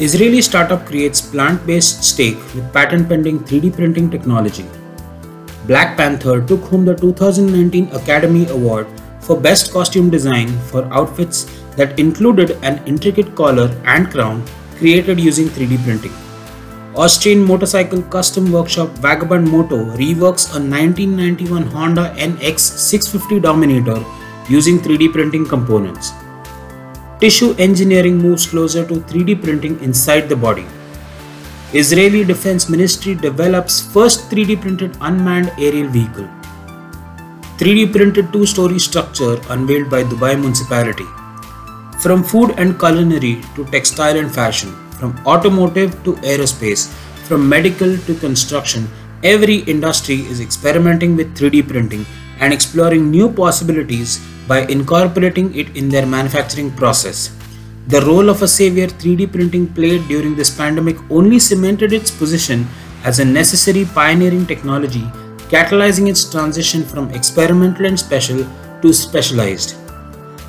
Israeli 0.00 0.40
startup 0.40 0.86
creates 0.86 1.20
plant 1.20 1.66
based 1.66 2.04
steak 2.04 2.36
with 2.54 2.72
patent 2.72 3.08
pending 3.08 3.40
3D 3.40 3.74
printing 3.74 4.08
technology. 4.08 4.64
Black 5.66 5.96
Panther 5.96 6.40
took 6.40 6.60
home 6.70 6.84
the 6.84 6.94
2019 6.94 7.88
Academy 7.92 8.46
Award 8.46 8.86
for 9.20 9.40
Best 9.40 9.72
Costume 9.72 10.08
Design 10.08 10.56
for 10.70 10.84
outfits 10.94 11.46
that 11.74 11.98
included 11.98 12.52
an 12.62 12.80
intricate 12.86 13.34
collar 13.34 13.74
and 13.84 14.08
crown 14.08 14.44
created 14.76 15.18
using 15.18 15.48
3D 15.48 15.82
printing. 15.82 16.12
Austrian 16.94 17.42
motorcycle 17.42 18.00
custom 18.02 18.52
workshop 18.52 18.90
Vagabund 19.06 19.50
Moto 19.50 19.78
reworks 19.96 20.48
a 20.54 20.62
1991 20.62 21.66
Honda 21.72 22.14
NX 22.16 22.60
650 22.60 23.40
Dominator 23.40 24.04
using 24.48 24.78
3D 24.78 25.12
printing 25.12 25.44
components. 25.44 26.12
Tissue 27.20 27.52
engineering 27.58 28.16
moves 28.16 28.46
closer 28.46 28.86
to 28.86 28.94
3D 28.94 29.42
printing 29.42 29.80
inside 29.82 30.28
the 30.28 30.36
body. 30.36 30.64
Israeli 31.72 32.22
Defense 32.24 32.68
Ministry 32.70 33.16
develops 33.16 33.80
first 33.92 34.30
3D 34.30 34.60
printed 34.60 34.96
unmanned 35.00 35.50
aerial 35.58 35.88
vehicle. 35.88 36.28
3D 37.58 37.92
printed 37.92 38.32
two-story 38.32 38.78
structure 38.78 39.36
unveiled 39.48 39.90
by 39.90 40.04
Dubai 40.04 40.38
municipality. 40.38 41.06
From 42.00 42.22
food 42.22 42.54
and 42.56 42.78
culinary 42.78 43.42
to 43.56 43.64
textile 43.64 44.16
and 44.16 44.32
fashion, 44.32 44.70
from 45.00 45.20
automotive 45.26 45.92
to 46.04 46.14
aerospace, 46.34 46.86
from 47.26 47.48
medical 47.48 47.98
to 47.98 48.14
construction, 48.14 48.88
every 49.24 49.56
industry 49.74 50.20
is 50.20 50.40
experimenting 50.40 51.16
with 51.16 51.36
3D 51.36 51.66
printing 51.66 52.06
and 52.38 52.52
exploring 52.52 53.10
new 53.10 53.28
possibilities 53.28 54.20
by 54.48 54.60
incorporating 54.66 55.54
it 55.54 55.76
in 55.76 55.88
their 55.88 56.06
manufacturing 56.06 56.70
process. 56.72 57.30
The 57.86 58.00
role 58.02 58.28
of 58.28 58.42
a 58.42 58.48
savior 58.48 58.86
3D 58.86 59.32
printing 59.32 59.66
played 59.72 60.08
during 60.08 60.34
this 60.34 60.54
pandemic 60.54 60.96
only 61.10 61.38
cemented 61.38 61.92
its 61.92 62.10
position 62.10 62.66
as 63.04 63.18
a 63.18 63.24
necessary 63.24 63.84
pioneering 63.84 64.46
technology, 64.46 65.04
catalyzing 65.48 66.08
its 66.08 66.28
transition 66.30 66.82
from 66.82 67.10
experimental 67.10 67.86
and 67.86 67.98
special 67.98 68.46
to 68.82 68.92
specialized. 68.92 69.76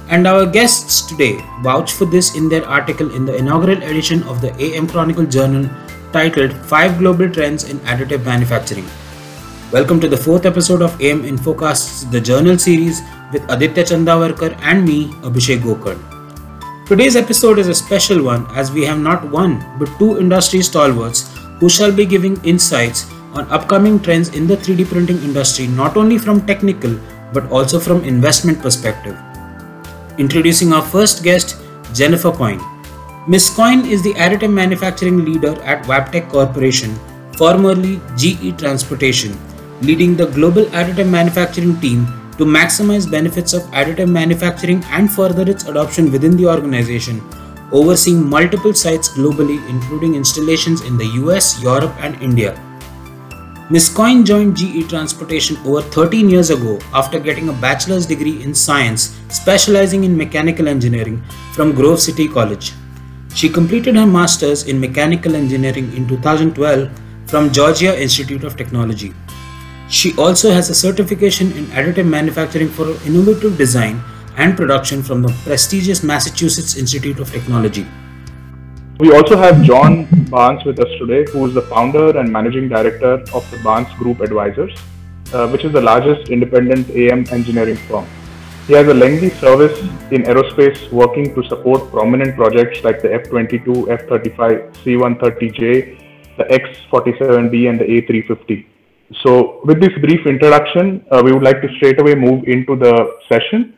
And 0.10 0.28
our 0.28 0.46
guests 0.46 1.02
today 1.08 1.38
vouch 1.62 1.94
for 1.94 2.06
this 2.06 2.36
in 2.36 2.50
their 2.50 2.68
article 2.68 3.14
in 3.16 3.26
the 3.26 3.36
inaugural 3.36 3.84
edition 3.84 4.24
of 4.24 4.42
the 4.42 4.52
AM 4.60 4.88
Chronicle 4.88 5.26
Journal 5.26 5.70
titled 6.12 6.54
5 6.54 6.98
Global 6.98 7.30
Trends 7.30 7.70
in 7.70 7.78
Additive 7.80 8.26
Manufacturing. 8.26 8.88
Welcome 9.72 10.00
to 10.00 10.08
the 10.08 10.18
fourth 10.18 10.48
episode 10.48 10.82
of 10.82 11.00
AM 11.00 11.22
Infocast's 11.22 12.10
The 12.10 12.20
Journal 12.20 12.58
series 12.58 13.02
with 13.32 13.44
Aditya 13.52 13.84
Chandavarkar 13.84 14.58
and 14.64 14.84
me, 14.84 15.10
Abhishek 15.22 15.60
Gokard. 15.60 16.00
Today's 16.88 17.16
episode 17.16 17.60
is 17.60 17.68
a 17.68 17.76
special 17.76 18.24
one 18.24 18.48
as 18.58 18.72
we 18.72 18.84
have 18.86 18.98
not 18.98 19.30
one 19.30 19.64
but 19.78 19.88
two 20.00 20.18
industry 20.18 20.64
stalwarts 20.64 21.38
who 21.60 21.70
shall 21.70 21.92
be 21.92 22.08
giving 22.08 22.44
insights 22.44 23.12
on 23.34 23.48
upcoming 23.52 24.00
trends 24.00 24.30
in 24.30 24.48
the 24.48 24.58
3D 24.58 24.88
printing 24.88 25.18
industry 25.18 25.68
not 25.68 25.98
only 25.98 26.18
from 26.18 26.44
technical 26.48 26.98
but 27.32 27.46
also 27.52 27.80
from 27.80 28.04
investment 28.04 28.60
perspective. 28.64 29.16
Introducing 30.18 30.74
our 30.74 30.82
first 30.82 31.24
guest, 31.24 31.62
Jennifer 31.94 32.32
Coyne. 32.32 32.60
Ms. 33.28 33.52
Coyne 33.52 33.86
is 33.86 34.02
the 34.02 34.16
additive 34.16 34.52
manufacturing 34.52 35.24
leader 35.24 35.62
at 35.62 35.84
Wabtec 35.84 36.28
Corporation, 36.28 36.98
formerly 37.38 38.02
GE 38.18 38.58
Transportation, 38.58 39.38
leading 39.82 40.16
the 40.16 40.28
global 40.28 40.66
additive 40.66 41.10
manufacturing 41.10 41.80
team 41.80 42.06
to 42.38 42.46
maximize 42.46 43.10
benefits 43.10 43.54
of 43.54 43.64
additive 43.82 44.10
manufacturing 44.10 44.84
and 44.92 45.12
further 45.12 45.50
its 45.50 45.66
adoption 45.66 46.12
within 46.12 46.38
the 46.38 46.48
organization, 46.48 47.22
overseeing 47.72 48.28
multiple 48.30 48.74
sites 48.74 49.10
globally, 49.10 49.58
including 49.70 50.16
installations 50.16 50.82
in 50.82 50.98
the 50.98 51.08
US, 51.24 51.62
Europe, 51.62 51.94
and 52.00 52.22
India. 52.22 52.58
Ms. 53.70 53.90
Coyne 53.90 54.26
joined 54.26 54.58
GE 54.58 54.90
Transportation 54.90 55.56
over 55.66 55.82
13 55.82 56.28
years 56.28 56.50
ago 56.50 56.80
after 56.92 57.20
getting 57.20 57.50
a 57.50 57.54
bachelor's 57.54 58.08
degree 58.08 58.42
in 58.42 58.56
science, 58.56 59.16
specializing 59.30 60.04
in 60.06 60.18
mechanical 60.18 60.68
engineering 60.68 61.22
from 61.54 61.76
Grove 61.76 62.00
City 62.00 62.28
College. 62.28 62.74
She 63.36 63.48
completed 63.48 63.96
her 63.96 64.08
master's 64.08 64.64
in 64.64 64.80
mechanical 64.80 65.36
engineering 65.36 65.94
in 65.96 66.08
2012 66.08 66.90
from 67.28 67.52
Georgia 67.52 68.02
Institute 68.02 68.44
of 68.44 68.58
Technology. 68.58 69.14
She 69.90 70.16
also 70.18 70.52
has 70.52 70.70
a 70.70 70.76
certification 70.76 71.52
in 71.54 71.66
additive 71.68 72.08
manufacturing 72.08 72.70
for 72.70 72.92
innovative 73.08 73.58
design 73.58 74.00
and 74.38 74.56
production 74.56 75.02
from 75.02 75.24
the 75.24 75.34
prestigious 75.44 76.04
Massachusetts 76.04 76.78
Institute 76.78 77.20
of 77.20 77.32
Technology. 77.32 77.88
We 79.00 79.16
also 79.16 79.36
have 79.36 79.64
John 79.64 80.08
Barnes 80.30 80.64
with 80.64 80.80
us 80.80 80.92
today, 81.00 81.26
who 81.32 81.48
is 81.48 81.56
the 81.56 81.64
founder 81.64 82.16
and 82.20 82.32
managing 82.32 82.70
director 82.70 83.14
of 83.34 83.50
the 83.50 83.58
Barnes 83.64 83.92
Group 83.98 84.22
Advisors, 84.22 84.78
uh, 85.34 85.48
which 85.48 85.66
is 85.66 85.72
the 85.72 85.82
largest 85.82 86.30
independent 86.30 86.88
AM 86.92 87.26
engineering 87.32 87.78
firm. 87.78 88.06
He 88.68 88.74
has 88.74 88.88
a 88.88 88.94
lengthy 88.94 89.32
service 89.32 89.80
in 90.12 90.22
aerospace, 90.22 90.92
working 90.92 91.34
to 91.34 91.44
support 91.46 91.90
prominent 91.90 92.36
projects 92.36 92.84
like 92.84 93.02
the 93.02 93.12
F 93.12 93.28
22, 93.30 93.92
F 93.92 94.08
35, 94.08 94.78
C 94.84 94.94
130J, 94.94 96.38
the 96.38 96.52
X 96.52 96.70
47B, 96.92 97.68
and 97.68 97.80
the 97.80 97.86
A 97.86 98.02
350. 98.02 98.68
So, 99.24 99.62
with 99.66 99.82
this 99.82 99.94
brief 100.02 100.26
introduction, 100.28 101.04
uh, 101.12 101.22
we 101.26 101.32
would 101.32 101.44
like 101.44 101.62
to 101.62 101.68
straight 101.78 102.00
away 102.00 102.16
move 102.16 102.44
into 102.48 102.76
the 102.76 103.18
session. 103.28 103.74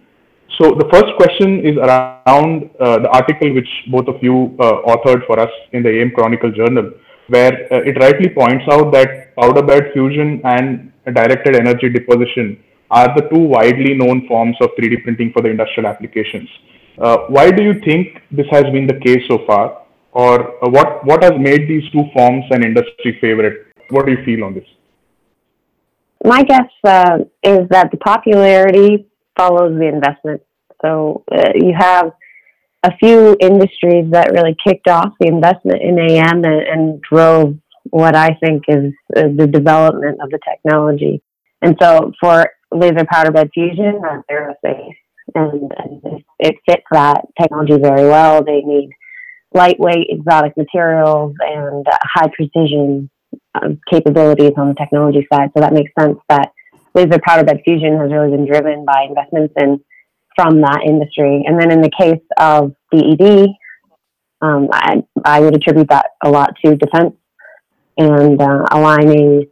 So 0.59 0.75
the 0.75 0.88
first 0.92 1.16
question 1.16 1.66
is 1.66 1.78
around 1.78 2.69
uh, 2.80 3.00
the 3.00 3.09
article 3.09 3.53
which 3.53 3.69
both 3.90 4.08
of 4.08 4.22
you 4.22 4.56
uh, 4.59 4.94
authored 4.94 5.25
for 5.25 5.40
us 5.40 5.50
in 5.72 5.81
the 5.81 5.90
AM 5.90 6.12
Chronicle 6.12 6.52
Journal, 6.52 6.92
where 7.30 7.53
uh, 7.74 7.90
it 7.90 7.97
rightly 8.00 8.30
points 8.30 8.66
out 8.69 8.92
that 8.92 9.36
powder 9.36 9.64
bed 9.64 9.92
fusion 9.94 10.42
and 10.44 10.92
directed 11.16 11.56
energy 11.56 11.90
deposition 11.90 12.62
are 12.92 13.08
the 13.16 13.28
two 13.30 13.40
widely 13.40 13.94
known 13.94 14.28
forms 14.28 14.58
of 14.62 14.69
3D 14.78 15.03
printing 15.03 15.31
for 15.31 15.42
the 15.42 15.50
industrial 15.50 15.90
applications. 15.90 16.50
Uh, 17.00 17.18
why 17.30 17.50
do 17.50 17.63
you 17.63 17.80
think 17.80 18.22
this 18.31 18.48
has 18.52 18.63
been 18.66 18.86
the 18.86 19.00
case 19.00 19.24
so 19.30 19.40
far, 19.48 19.84
or 20.12 20.63
uh, 20.63 20.69
what 20.69 21.03
what 21.06 21.24
has 21.24 21.34
made 21.40 21.68
these 21.69 21.90
two 21.92 22.03
forms 22.13 22.44
an 22.52 22.63
industry 22.63 23.18
favorite? 23.22 23.68
What 23.90 24.06
do 24.06 24.12
you 24.12 24.24
feel 24.25 24.44
on 24.44 24.53
this? 24.53 24.68
My 26.23 26.43
guess 26.43 26.69
uh, 26.85 27.19
is 27.43 27.67
that 27.69 27.89
the 27.91 27.97
popularity 27.97 29.07
follows 29.37 29.77
the 29.77 29.87
investment. 29.87 30.41
So 30.81 31.23
uh, 31.31 31.49
you 31.55 31.73
have 31.77 32.11
a 32.83 32.91
few 32.97 33.35
industries 33.39 34.11
that 34.11 34.31
really 34.31 34.55
kicked 34.65 34.87
off 34.87 35.13
the 35.19 35.27
investment 35.27 35.81
in 35.81 35.99
AM 35.99 36.43
and, 36.43 36.45
and 36.45 37.01
drove 37.01 37.55
what 37.89 38.15
I 38.15 38.37
think 38.43 38.63
is 38.67 38.93
uh, 39.15 39.29
the 39.35 39.47
development 39.47 40.19
of 40.21 40.29
the 40.29 40.39
technology. 40.47 41.21
And 41.61 41.75
so 41.81 42.11
for 42.19 42.49
laser 42.71 43.05
powder 43.11 43.31
bed 43.31 43.49
fusion, 43.53 44.01
uh, 44.03 44.21
aerospace, 44.31 44.95
and, 45.35 45.71
and 45.77 46.23
it 46.39 46.55
fits 46.67 46.83
that 46.91 47.21
technology 47.39 47.77
very 47.77 48.07
well. 48.07 48.43
They 48.43 48.61
need 48.61 48.91
lightweight, 49.53 50.07
exotic 50.09 50.55
materials 50.57 51.35
and 51.41 51.85
high 52.01 52.29
precision 52.35 53.09
um, 53.56 53.79
capabilities 53.89 54.53
on 54.57 54.69
the 54.69 54.75
technology 54.75 55.28
side. 55.31 55.50
So 55.53 55.62
that 55.62 55.73
makes 55.73 55.91
sense 56.00 56.17
that 56.29 56.51
laser 56.94 57.19
powder 57.25 57.44
bed 57.44 57.62
fusion 57.63 57.97
has 57.97 58.12
really 58.12 58.31
been 58.31 58.45
driven 58.45 58.85
by 58.85 59.06
investments 59.07 59.53
in 59.57 59.84
from 60.35 60.62
that 60.62 60.81
industry. 60.85 61.44
And 61.45 61.59
then 61.59 61.72
in 61.72 61.81
the 61.81 61.91
case 61.97 62.22
of 62.38 62.73
DED, 62.91 63.50
um, 64.42 64.69
I, 64.71 65.03
I 65.24 65.39
would 65.42 65.56
attribute 65.56 65.89
that 65.89 66.12
a 66.24 66.30
lot 66.30 66.51
to 66.63 66.75
defense 66.75 67.15
and 67.98 68.42
uh, 68.42 68.65
aligning 68.71 69.45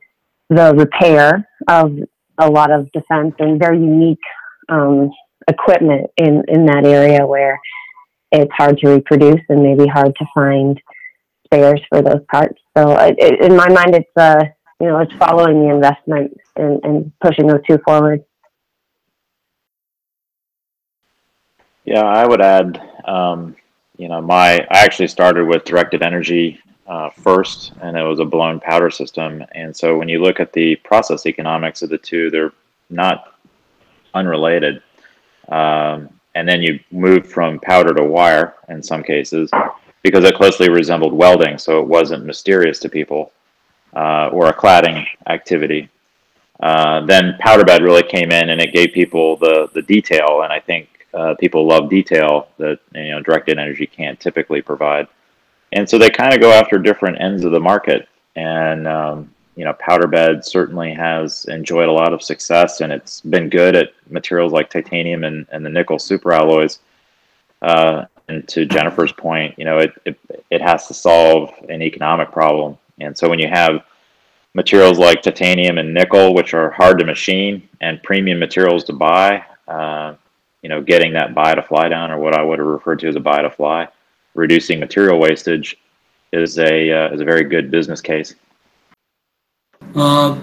the 0.50 0.74
repair 0.76 1.48
of 1.68 1.96
a 2.40 2.50
lot 2.50 2.72
of 2.72 2.92
defense 2.92 3.36
and 3.40 3.60
very 3.60 3.78
unique 3.78 4.18
um, 4.70 5.12
equipment 5.48 6.10
in, 6.18 6.44
in 6.48 6.66
that 6.66 6.86
area 6.86 7.26
where 7.26 7.60
it's 8.32 8.52
hard 8.56 8.78
to 8.80 8.90
reproduce 8.90 9.42
and 9.50 9.62
maybe 9.62 9.88
hard 9.88 10.16
to 10.16 10.26
find 10.34 10.80
spares 11.52 11.82
for 11.90 12.02
those 12.02 12.22
parts. 12.32 12.60
So 12.78 12.96
it, 13.00 13.42
in 13.42 13.56
my 13.56 13.70
mind, 13.70 13.96
it's 13.96 14.18
uh, 14.18 14.44
you 14.80 14.88
know 14.88 15.00
it's 15.00 15.14
following 15.14 15.62
the 15.62 15.74
investment 15.74 16.36
and, 16.56 16.80
and 16.84 17.12
pushing 17.22 17.48
those 17.48 17.62
two 17.68 17.80
forward. 17.80 18.24
Yeah, 21.86 22.04
I 22.04 22.28
would 22.28 22.42
add, 22.42 22.80
um, 23.06 23.56
you 23.98 24.08
know, 24.08 24.22
my 24.22 24.60
I 24.70 24.80
actually 24.84 25.08
started 25.08 25.48
with 25.48 25.64
directed 25.64 26.04
energy 26.04 26.60
uh, 26.88 27.10
first, 27.10 27.74
and 27.82 27.98
it 27.98 28.04
was 28.04 28.20
a 28.20 28.26
blown 28.26 28.60
powder 28.60 28.92
system. 28.92 29.44
And 29.54 29.76
so 29.76 29.98
when 29.98 30.08
you 30.08 30.22
look 30.22 30.40
at 30.40 30.54
the 30.54 30.76
process 30.78 31.26
economics 31.26 31.82
of 31.82 31.90
the 31.90 31.98
two, 31.98 32.30
they're 32.30 32.54
not 32.90 33.40
unrelated. 34.14 34.82
Um, 35.48 36.10
and 36.36 36.48
then 36.48 36.62
you 36.62 36.80
move 36.92 37.28
from 37.28 37.60
powder 37.60 37.94
to 37.96 38.04
wire 38.04 38.56
in 38.70 38.84
some 38.84 39.02
cases 39.02 39.50
because 40.04 40.24
it 40.24 40.36
closely 40.36 40.70
resembled 40.70 41.14
welding, 41.14 41.58
so 41.58 41.80
it 41.80 41.88
wasn't 41.88 42.26
mysterious 42.26 42.80
to 42.80 42.90
people 42.90 43.32
uh, 43.96 44.30
or 44.32 44.48
a 44.48 44.54
cladding 44.54 45.06
activity. 45.28 45.90
Uh, 46.60 47.06
then 47.06 47.36
powder 47.40 47.64
bed 47.64 47.82
really 47.82 48.04
came 48.04 48.32
in 48.32 48.50
and 48.50 48.60
it 48.62 48.74
gave 48.74 48.92
people 48.94 49.38
the 49.38 49.70
the 49.74 49.82
detail, 49.82 50.42
and 50.44 50.52
I 50.52 50.60
think 50.60 50.90
uh, 51.14 51.36
people 51.40 51.66
love 51.66 51.90
detail 51.90 52.50
that 52.58 52.80
you 52.94 53.12
know 53.12 53.22
directed 53.22 53.58
energy 53.58 53.88
can't 53.88 54.20
typically 54.20 54.62
provide. 54.62 55.08
and 55.72 55.88
so 55.90 55.98
they 55.98 56.10
kind 56.10 56.34
of 56.34 56.42
go 56.42 56.52
after 56.52 56.78
different 56.78 57.22
ends 57.22 57.44
of 57.46 57.52
the 57.52 57.60
market. 57.60 58.08
And 58.36 58.88
um, 58.88 59.30
you 59.60 59.66
know, 59.66 59.74
powder 59.74 60.08
bed 60.08 60.46
certainly 60.46 60.94
has 60.94 61.44
enjoyed 61.46 61.90
a 61.90 61.92
lot 61.92 62.14
of 62.14 62.24
success, 62.24 62.80
and 62.80 62.94
it's 62.94 63.20
been 63.20 63.50
good 63.50 63.76
at 63.76 63.92
materials 64.10 64.54
like 64.54 64.70
titanium 64.70 65.26
and, 65.26 65.46
and 65.52 65.66
the 65.66 65.70
nickel 65.70 65.98
superalloys. 65.98 66.80
Uh, 67.62 68.06
and 68.30 68.48
to 68.48 68.66
Jennifer's 68.66 69.12
point, 69.12 69.56
you 69.58 69.66
know, 69.66 69.80
it, 69.80 69.92
it 70.06 70.20
it 70.50 70.62
has 70.62 70.88
to 70.88 70.94
solve 70.94 71.52
an 71.68 71.82
economic 71.82 72.32
problem. 72.32 72.78
And 73.00 73.18
so 73.18 73.28
when 73.28 73.40
you 73.40 73.48
have 73.48 73.84
materials 74.54 74.98
like 74.98 75.22
titanium 75.22 75.78
and 75.78 75.94
nickel, 75.94 76.34
which 76.34 76.54
are 76.54 76.70
hard 76.70 77.00
to 77.00 77.06
machine 77.06 77.68
and 77.82 78.02
premium 78.04 78.40
materials 78.40 78.84
to 78.86 78.94
buy, 78.94 79.44
uh, 79.68 80.16
you 80.62 80.70
know, 80.70 80.82
getting 80.82 81.14
that 81.14 81.34
buy 81.34 81.56
to 81.56 81.62
fly 81.62 81.90
down, 81.90 82.12
or 82.12 82.20
what 82.20 82.38
I 82.38 82.44
would 82.44 82.60
have 82.60 82.68
referred 82.68 83.00
to 83.00 83.08
as 83.08 83.16
a 83.16 83.20
buy 83.20 83.42
to 83.42 83.50
fly, 83.50 83.88
reducing 84.36 84.80
material 84.80 85.20
wastage, 85.20 85.78
is 86.32 86.60
a 86.60 86.92
uh, 86.92 87.14
is 87.14 87.22
a 87.22 87.26
very 87.26 87.44
good 87.44 87.72
business 87.72 88.02
case. 88.02 88.36
Uh, 89.96 90.38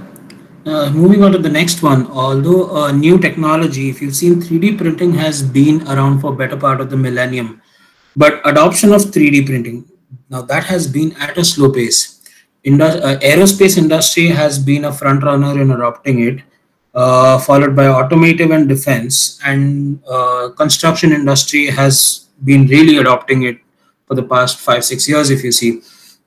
uh, 0.67 0.91
moving 0.91 1.23
on 1.23 1.31
to 1.31 1.39
the 1.39 1.49
next 1.49 1.81
one, 1.85 2.09
although 2.09 2.91
new 2.91 3.17
technology, 3.19 3.89
if 3.89 4.03
you've 4.03 4.17
seen 4.17 4.43
3D 4.43 4.77
printing 4.77 5.13
has 5.13 5.41
been 5.41 5.87
around 5.87 6.19
for 6.19 6.35
better 6.35 6.57
part 6.57 6.81
of 6.81 6.91
the 6.91 6.97
millennium, 6.97 7.63
but 8.17 8.41
adoption 8.45 8.93
of 8.93 9.03
3D 9.03 9.47
printing 9.47 9.85
now 10.29 10.43
that 10.43 10.65
has 10.65 10.87
been 10.87 11.13
at 11.17 11.37
a 11.39 11.45
slow 11.45 11.71
pace. 11.73 12.21
Indu- 12.65 13.01
uh, 13.03 13.19
aerospace 13.21 13.79
industry 13.79 14.27
has 14.27 14.59
been 14.59 14.87
a 14.87 14.93
front 14.93 15.23
runner 15.23 15.61
in 15.61 15.71
adopting 15.71 16.21
it, 16.23 16.43
uh, 16.95 17.39
followed 17.39 17.77
by 17.77 17.87
automotive 17.87 18.51
and 18.51 18.69
defense, 18.69 19.39
and 19.45 20.03
uh, 20.09 20.49
construction 20.57 21.13
industry 21.13 21.67
has 21.67 22.27
been 22.45 22.67
really 22.67 22.97
adopting 22.99 23.45
it 23.45 23.59
for 24.07 24.15
the 24.15 24.23
past 24.23 24.59
five 24.59 24.85
six 24.85 25.09
years. 25.09 25.31
If 25.31 25.45
you 25.45 25.53
see, 25.53 25.83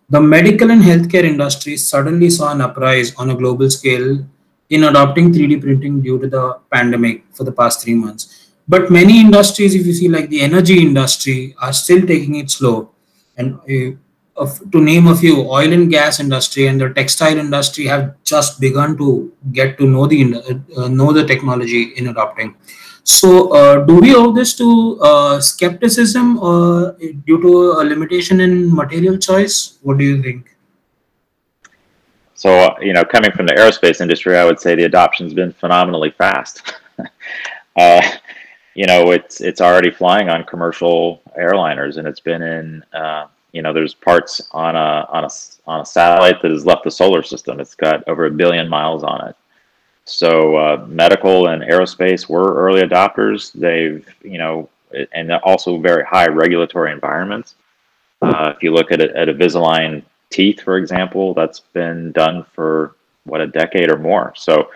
the 0.09 0.21
medical 0.21 0.71
and 0.71 0.81
healthcare 0.81 1.23
industry 1.23 1.75
suddenly 1.75 2.29
saw 2.29 2.51
an 2.53 2.61
uprise 2.61 3.13
on 3.15 3.31
a 3.31 3.35
global 3.35 3.69
scale 3.69 4.25
in 4.69 4.83
adopting 4.85 5.33
3D 5.33 5.61
printing 5.61 6.01
due 6.01 6.19
to 6.19 6.27
the 6.27 6.59
pandemic 6.71 7.25
for 7.33 7.43
the 7.43 7.51
past 7.51 7.83
three 7.83 7.95
months. 7.95 8.38
But 8.69 8.91
many 8.91 9.19
industries, 9.19 9.73
if 9.73 9.85
you 9.87 9.93
see, 9.93 10.07
like 10.07 10.29
the 10.29 10.41
energy 10.41 10.79
industry, 10.79 11.55
are 11.59 11.73
still 11.73 12.05
taking 12.05 12.35
it 12.35 12.51
slow. 12.51 12.91
And 13.35 13.55
uh, 13.55 14.47
to 14.71 14.79
name 14.79 15.07
a 15.07 15.15
few, 15.15 15.49
oil 15.49 15.73
and 15.73 15.89
gas 15.89 16.19
industry 16.19 16.67
and 16.67 16.79
the 16.79 16.89
textile 16.89 17.37
industry 17.37 17.85
have 17.87 18.13
just 18.23 18.61
begun 18.61 18.95
to 18.97 19.33
get 19.53 19.79
to 19.79 19.87
know 19.87 20.05
the 20.05 20.21
uh, 20.77 20.87
know 20.87 21.11
the 21.11 21.25
technology 21.25 21.93
in 21.97 22.07
adopting. 22.09 22.55
So, 23.03 23.51
uh, 23.55 23.85
do 23.85 23.95
we 23.95 24.13
owe 24.13 24.31
this 24.31 24.53
to 24.57 24.99
uh, 25.01 25.41
skepticism 25.41 26.37
or 26.37 26.95
due 27.25 27.41
to 27.41 27.81
a 27.81 27.83
limitation 27.83 28.39
in 28.39 28.73
material 28.73 29.17
choice? 29.17 29.79
What 29.81 29.97
do 29.97 30.03
you 30.03 30.21
think? 30.21 30.55
So, 32.35 32.77
you 32.79 32.93
know, 32.93 33.03
coming 33.03 33.31
from 33.31 33.47
the 33.47 33.53
aerospace 33.53 33.99
industry, 33.99 34.37
I 34.37 34.45
would 34.45 34.59
say 34.59 34.75
the 34.75 34.83
adoption's 34.83 35.33
been 35.33 35.51
phenomenally 35.53 36.11
fast. 36.11 36.71
uh, 37.75 38.01
you 38.75 38.85
know, 38.85 39.11
it's 39.11 39.41
it's 39.41 39.61
already 39.61 39.91
flying 39.91 40.29
on 40.29 40.43
commercial 40.43 41.21
airliners, 41.37 41.97
and 41.97 42.07
it's 42.07 42.19
been 42.19 42.41
in. 42.41 42.83
Uh, 42.93 43.27
you 43.51 43.63
know, 43.63 43.73
there's 43.73 43.95
parts 43.95 44.47
on 44.51 44.75
a 44.75 45.07
on 45.09 45.25
a 45.25 45.29
on 45.65 45.81
a 45.81 45.85
satellite 45.85 46.41
that 46.41 46.51
has 46.51 46.65
left 46.65 46.83
the 46.83 46.91
solar 46.91 47.23
system. 47.23 47.59
It's 47.59 47.75
got 47.75 48.07
over 48.07 48.25
a 48.25 48.31
billion 48.31 48.69
miles 48.69 49.03
on 49.03 49.27
it. 49.27 49.35
So 50.05 50.55
uh, 50.55 50.85
medical 50.87 51.47
and 51.47 51.63
aerospace 51.63 52.29
were 52.29 52.55
early 52.55 52.81
adopters. 52.81 53.51
They've, 53.53 54.07
you 54.23 54.37
know, 54.37 54.69
and 55.13 55.31
also 55.31 55.77
very 55.79 56.03
high 56.03 56.27
regulatory 56.27 56.91
environments. 56.91 57.55
Uh, 58.21 58.53
if 58.55 58.61
you 58.61 58.73
look 58.73 58.91
at 58.91 59.01
at 59.01 59.27
Invisalign 59.27 60.03
teeth, 60.29 60.61
for 60.61 60.77
example, 60.77 61.33
that's 61.33 61.59
been 61.59 62.11
done 62.11 62.45
for 62.53 62.95
what 63.23 63.41
a 63.41 63.47
decade 63.47 63.91
or 63.91 63.97
more. 63.97 64.33
So 64.35 64.69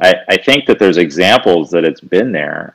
I, 0.00 0.14
I 0.28 0.36
think 0.36 0.66
that 0.66 0.78
there's 0.78 0.96
examples 0.98 1.70
that 1.70 1.84
it's 1.84 2.00
been 2.00 2.32
there, 2.32 2.74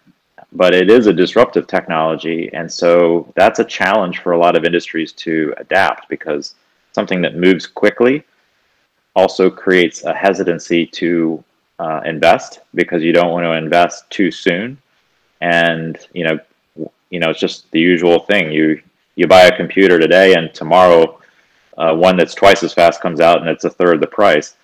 but 0.51 0.73
it 0.73 0.89
is 0.89 1.07
a 1.07 1.13
disruptive 1.13 1.67
technology, 1.67 2.49
and 2.53 2.71
so 2.71 3.31
that's 3.35 3.59
a 3.59 3.65
challenge 3.65 4.19
for 4.19 4.31
a 4.31 4.37
lot 4.37 4.55
of 4.55 4.65
industries 4.65 5.11
to 5.13 5.53
adapt 5.57 6.09
because 6.09 6.55
something 6.91 7.21
that 7.21 7.35
moves 7.35 7.67
quickly 7.67 8.23
also 9.15 9.49
creates 9.49 10.03
a 10.03 10.13
hesitancy 10.13 10.85
to 10.85 11.43
uh, 11.79 12.01
invest 12.05 12.59
because 12.73 13.03
you 13.03 13.13
don't 13.13 13.31
want 13.31 13.43
to 13.45 13.53
invest 13.53 14.09
too 14.09 14.31
soon. 14.31 14.77
And 15.41 15.97
you 16.13 16.25
know, 16.25 16.39
you 17.09 17.19
know, 17.19 17.29
it's 17.29 17.39
just 17.39 17.69
the 17.71 17.79
usual 17.79 18.19
thing. 18.19 18.51
You 18.51 18.81
you 19.15 19.27
buy 19.27 19.43
a 19.43 19.55
computer 19.55 19.99
today, 19.99 20.33
and 20.33 20.53
tomorrow, 20.53 21.19
uh, 21.77 21.93
one 21.95 22.17
that's 22.17 22.33
twice 22.33 22.63
as 22.63 22.73
fast 22.73 23.01
comes 23.01 23.19
out, 23.19 23.39
and 23.39 23.49
it's 23.49 23.65
a 23.65 23.69
third 23.69 24.01
the 24.01 24.07
price. 24.07 24.55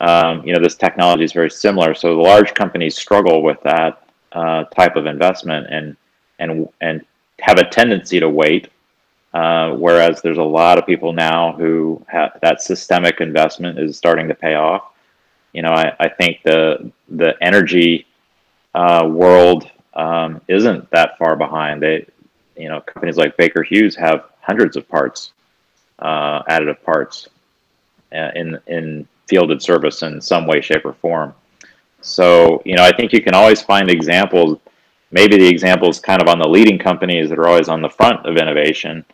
Um, 0.00 0.44
you 0.44 0.52
know, 0.52 0.60
this 0.60 0.74
technology 0.74 1.24
is 1.24 1.32
very 1.32 1.50
similar. 1.50 1.94
So 1.94 2.16
the 2.16 2.22
large 2.22 2.54
companies 2.54 2.96
struggle 2.96 3.42
with 3.42 3.60
that 3.62 4.01
uh, 4.34 4.64
type 4.64 4.96
of 4.96 5.06
investment, 5.06 5.66
and 5.70 5.96
and 6.38 6.68
and 6.80 7.04
have 7.40 7.58
a 7.58 7.68
tendency 7.68 8.20
to 8.20 8.28
wait. 8.28 8.68
Uh, 9.34 9.72
whereas 9.72 10.20
there's 10.20 10.36
a 10.36 10.42
lot 10.42 10.76
of 10.76 10.84
people 10.84 11.12
now 11.14 11.52
who 11.52 12.04
have 12.06 12.38
that 12.42 12.60
systemic 12.60 13.22
investment 13.22 13.78
is 13.78 13.96
starting 13.96 14.28
to 14.28 14.34
pay 14.34 14.54
off 14.54 14.92
you 15.52 15.62
know, 15.62 15.70
I, 15.70 15.94
I 16.00 16.08
think 16.08 16.42
the 16.42 16.90
the 17.08 17.34
energy 17.42 18.06
uh, 18.74 19.06
world 19.10 19.70
um, 19.94 20.40
isn't 20.48 20.90
that 20.90 21.18
far 21.18 21.36
behind. 21.36 21.82
They, 21.82 22.06
you 22.56 22.68
know, 22.68 22.80
companies 22.80 23.16
like 23.16 23.36
Baker 23.36 23.62
Hughes 23.62 23.94
have 23.96 24.30
hundreds 24.40 24.76
of 24.76 24.88
parts, 24.88 25.32
uh, 25.98 26.42
additive 26.44 26.82
parts, 26.82 27.28
uh, 28.12 28.30
in 28.34 28.58
in 28.66 29.06
fielded 29.28 29.62
service 29.62 30.02
in 30.02 30.20
some 30.20 30.46
way, 30.46 30.60
shape, 30.60 30.84
or 30.84 30.94
form. 30.94 31.34
So, 32.02 32.62
you 32.64 32.76
know, 32.76 32.84
I 32.84 32.94
think 32.94 33.12
you 33.12 33.22
can 33.22 33.34
always 33.34 33.62
find 33.62 33.90
examples. 33.90 34.58
Maybe 35.10 35.36
the 35.36 35.48
examples 35.48 36.00
kind 36.00 36.20
of 36.20 36.28
on 36.28 36.38
the 36.38 36.48
leading 36.48 36.78
companies 36.78 37.28
that 37.28 37.38
are 37.38 37.48
always 37.48 37.68
on 37.68 37.82
the 37.82 37.88
front 37.88 38.26
of 38.26 38.36
innovation. 38.36 39.04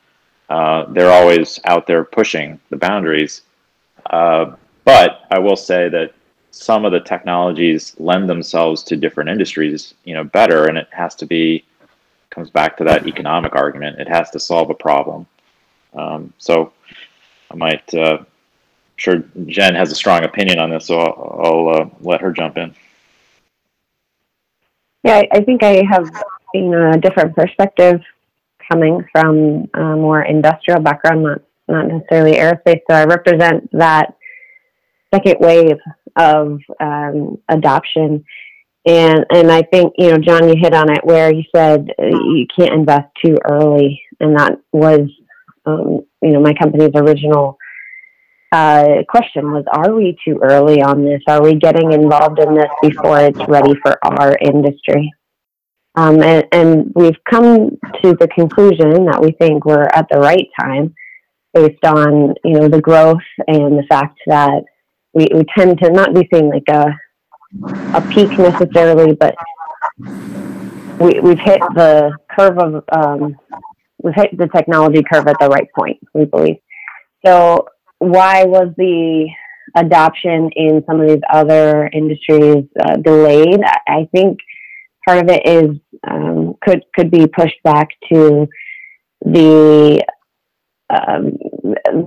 Uh, 0.48 0.86
they're 0.92 1.12
always 1.12 1.60
out 1.64 1.86
there 1.86 2.04
pushing 2.04 2.58
the 2.70 2.76
boundaries. 2.76 3.42
Uh, 4.10 4.56
but 4.84 5.26
I 5.30 5.38
will 5.38 5.56
say 5.56 5.88
that 5.90 6.14
some 6.50 6.84
of 6.84 6.92
the 6.92 7.00
technologies 7.00 7.94
lend 7.98 8.28
themselves 8.28 8.82
to 8.84 8.96
different 8.96 9.28
industries, 9.28 9.94
you 10.04 10.14
know, 10.14 10.24
better, 10.24 10.66
and 10.66 10.78
it 10.78 10.88
has 10.90 11.14
to 11.16 11.26
be 11.26 11.64
comes 12.30 12.50
back 12.50 12.76
to 12.76 12.84
that 12.84 13.06
economic 13.06 13.54
argument. 13.54 13.98
It 13.98 14.08
has 14.08 14.30
to 14.30 14.40
solve 14.40 14.70
a 14.70 14.74
problem. 14.74 15.26
Um, 15.94 16.32
so 16.38 16.72
I 17.50 17.56
might, 17.56 17.94
uh, 17.94 18.18
sure 18.98 19.22
Jen 19.46 19.74
has 19.74 19.90
a 19.90 19.94
strong 19.94 20.24
opinion 20.24 20.58
on 20.58 20.70
this, 20.70 20.86
so 20.86 20.98
I'll, 20.98 21.40
I'll 21.44 21.82
uh, 21.82 21.88
let 22.00 22.20
her 22.20 22.32
jump 22.32 22.58
in. 22.58 22.74
Yeah, 25.04 25.22
I 25.32 25.40
think 25.40 25.62
I 25.62 25.82
have 25.90 26.10
know 26.54 26.90
a 26.92 26.98
different 26.98 27.34
perspective 27.34 28.00
coming 28.70 29.04
from 29.12 29.68
a 29.74 29.96
more 29.96 30.22
industrial 30.22 30.80
background, 30.80 31.22
not 31.22 31.40
not 31.68 31.86
necessarily 31.86 32.36
aerospace. 32.36 32.80
So 32.90 32.96
I 32.96 33.04
represent 33.04 33.70
that 33.72 34.14
second 35.14 35.36
wave 35.40 35.78
of 36.16 36.60
um, 36.80 37.38
adoption. 37.48 38.24
And 38.86 39.24
and 39.30 39.50
I 39.50 39.62
think 39.62 39.94
you 39.98 40.10
know, 40.10 40.18
John, 40.18 40.48
you 40.48 40.54
hit 40.58 40.74
on 40.74 40.90
it 40.90 41.04
where 41.04 41.32
you 41.32 41.44
said 41.54 41.90
uh, 41.98 42.06
you 42.06 42.46
can't 42.56 42.74
invest 42.74 43.08
too 43.24 43.36
early, 43.48 44.00
and 44.20 44.38
that 44.38 44.58
was 44.72 45.00
um, 45.66 46.00
you 46.22 46.30
know 46.30 46.40
my 46.40 46.54
company's 46.54 46.92
original 46.94 47.58
uh, 48.52 49.02
question 49.08 49.52
was: 49.52 49.64
Are 49.72 49.94
we 49.94 50.16
too 50.26 50.40
early 50.42 50.82
on 50.82 51.04
this? 51.04 51.20
Are 51.28 51.42
we 51.42 51.54
getting 51.54 51.92
involved 51.92 52.38
in 52.38 52.54
this 52.54 52.70
before 52.82 53.20
it's 53.20 53.48
ready 53.48 53.74
for 53.82 53.98
our 54.02 54.36
industry? 54.40 55.12
Um, 55.94 56.22
and, 56.22 56.46
and 56.52 56.92
we've 56.94 57.18
come 57.28 57.70
to 58.02 58.16
the 58.20 58.28
conclusion 58.28 59.06
that 59.06 59.20
we 59.20 59.32
think 59.32 59.64
we're 59.64 59.88
at 59.88 60.06
the 60.10 60.18
right 60.18 60.48
time 60.58 60.94
based 61.52 61.84
on 61.84 62.34
you 62.44 62.52
know 62.54 62.68
the 62.68 62.80
growth 62.80 63.16
and 63.46 63.78
the 63.78 63.84
fact 63.88 64.18
that 64.26 64.62
we, 65.12 65.26
we 65.34 65.44
tend 65.56 65.78
to 65.80 65.90
not 65.90 66.14
be 66.14 66.28
seeing 66.32 66.48
like 66.48 66.68
a 66.68 66.86
a 67.94 68.00
peak 68.12 68.30
necessarily, 68.38 69.14
but 69.14 69.34
we 71.00 71.20
we've 71.20 71.38
hit 71.38 71.60
the 71.74 72.12
curve 72.30 72.58
of 72.58 72.84
um, 72.92 73.36
we've 74.02 74.14
hit 74.14 74.36
the 74.36 74.48
technology 74.48 75.02
curve 75.02 75.26
at 75.26 75.36
the 75.40 75.48
right 75.48 75.68
point. 75.76 75.98
We 76.14 76.24
believe. 76.24 76.56
So 77.24 77.66
why 77.98 78.44
was 78.44 78.72
the 78.76 79.28
adoption 79.76 80.50
in 80.54 80.82
some 80.86 81.00
of 81.00 81.08
these 81.08 81.22
other 81.32 81.88
industries 81.92 82.64
uh, 82.80 82.96
delayed? 82.96 83.60
I 83.86 84.08
think 84.14 84.38
part 85.06 85.18
of 85.18 85.30
it 85.30 85.46
is 85.46 85.76
um, 86.08 86.54
could 86.62 86.84
could 86.94 87.10
be 87.10 87.26
pushed 87.26 87.62
back 87.64 87.88
to 88.12 88.46
the 89.22 90.04
um, 90.90 91.38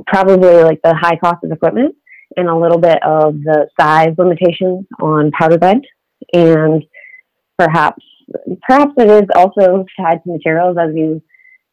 probably 0.07 0.63
like 0.63 0.79
the 0.83 0.95
high 0.95 1.17
cost 1.17 1.43
of 1.43 1.51
equipment 1.51 1.95
and 2.37 2.47
a 2.47 2.57
little 2.57 2.77
bit 2.77 2.99
of 3.03 3.33
the 3.43 3.67
size 3.79 4.13
limitations 4.17 4.85
on 5.01 5.31
powder 5.31 5.57
bed, 5.57 5.81
and 6.33 6.83
perhaps 7.57 8.03
perhaps 8.67 8.93
it 8.97 9.09
is 9.09 9.29
also 9.35 9.85
tied 9.99 10.23
to 10.23 10.31
materials 10.31 10.77
as 10.79 10.95
you 10.95 11.21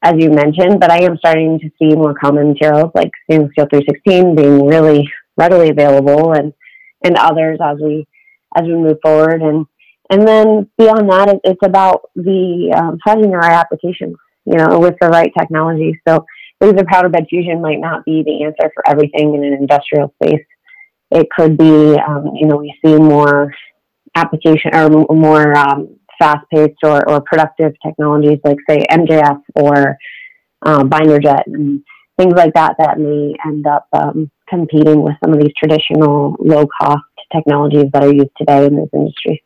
as 0.02 0.14
you 0.16 0.30
mentioned, 0.30 0.80
but 0.80 0.90
I 0.90 1.02
am 1.02 1.16
starting 1.18 1.58
to 1.58 1.70
see 1.78 1.94
more 1.96 2.14
common 2.14 2.52
materials 2.52 2.92
like 2.94 3.10
stainless 3.24 3.50
steel 3.52 3.66
316 3.70 4.36
being 4.36 4.66
really 4.66 5.10
readily 5.36 5.70
available 5.70 6.32
and, 6.32 6.52
and 7.02 7.16
others 7.16 7.58
as 7.62 7.78
we, 7.82 8.06
as 8.56 8.64
we 8.64 8.74
move 8.74 8.98
forward. 9.02 9.42
And, 9.42 9.66
and 10.10 10.26
then 10.26 10.70
beyond 10.78 11.10
that, 11.10 11.40
it's 11.42 11.64
about 11.64 12.10
the 12.14 12.72
um, 12.76 12.98
finding 13.04 13.30
the 13.30 13.38
right 13.38 13.52
applications, 13.52 14.16
you 14.44 14.56
know, 14.56 14.78
with 14.78 14.94
the 15.00 15.08
right 15.08 15.32
technology. 15.36 16.00
So 16.06 16.24
laser 16.60 16.84
powder 16.84 17.08
bed 17.08 17.26
fusion 17.28 17.60
might 17.60 17.80
not 17.80 18.04
be 18.04 18.22
the 18.24 18.44
answer 18.44 18.70
for 18.74 18.88
everything 18.88 19.34
in 19.34 19.44
an 19.44 19.52
industrial 19.52 20.14
space. 20.22 20.44
It 21.10 21.28
could 21.34 21.56
be, 21.56 21.96
um, 21.96 22.32
you 22.34 22.46
know, 22.46 22.56
we 22.56 22.74
see 22.84 22.96
more 22.96 23.52
application 24.14 24.74
or 24.74 24.88
more 24.90 25.56
um, 25.56 25.98
fast-paced 26.18 26.78
or, 26.82 27.08
or 27.08 27.20
productive 27.20 27.72
technologies 27.84 28.38
like, 28.44 28.58
say, 28.68 28.84
MJF 28.90 29.40
or 29.54 29.96
um, 30.62 30.88
binder 30.88 31.18
jet 31.18 31.46
and 31.46 31.82
things 32.16 32.34
like 32.34 32.52
that 32.54 32.75
that 32.78 32.98
may 32.98 33.34
end 33.46 33.66
up 33.66 33.87
um, 33.92 34.30
competing 34.48 35.02
with 35.02 35.14
some 35.22 35.32
of 35.32 35.40
these 35.40 35.52
traditional 35.56 36.37
low-cost 36.40 37.04
technologies 37.32 37.84
that 37.92 38.02
are 38.02 38.12
used 38.12 38.30
today 38.37 38.66
in 38.66 38.76
this 38.76 38.88
industry. 38.92 39.42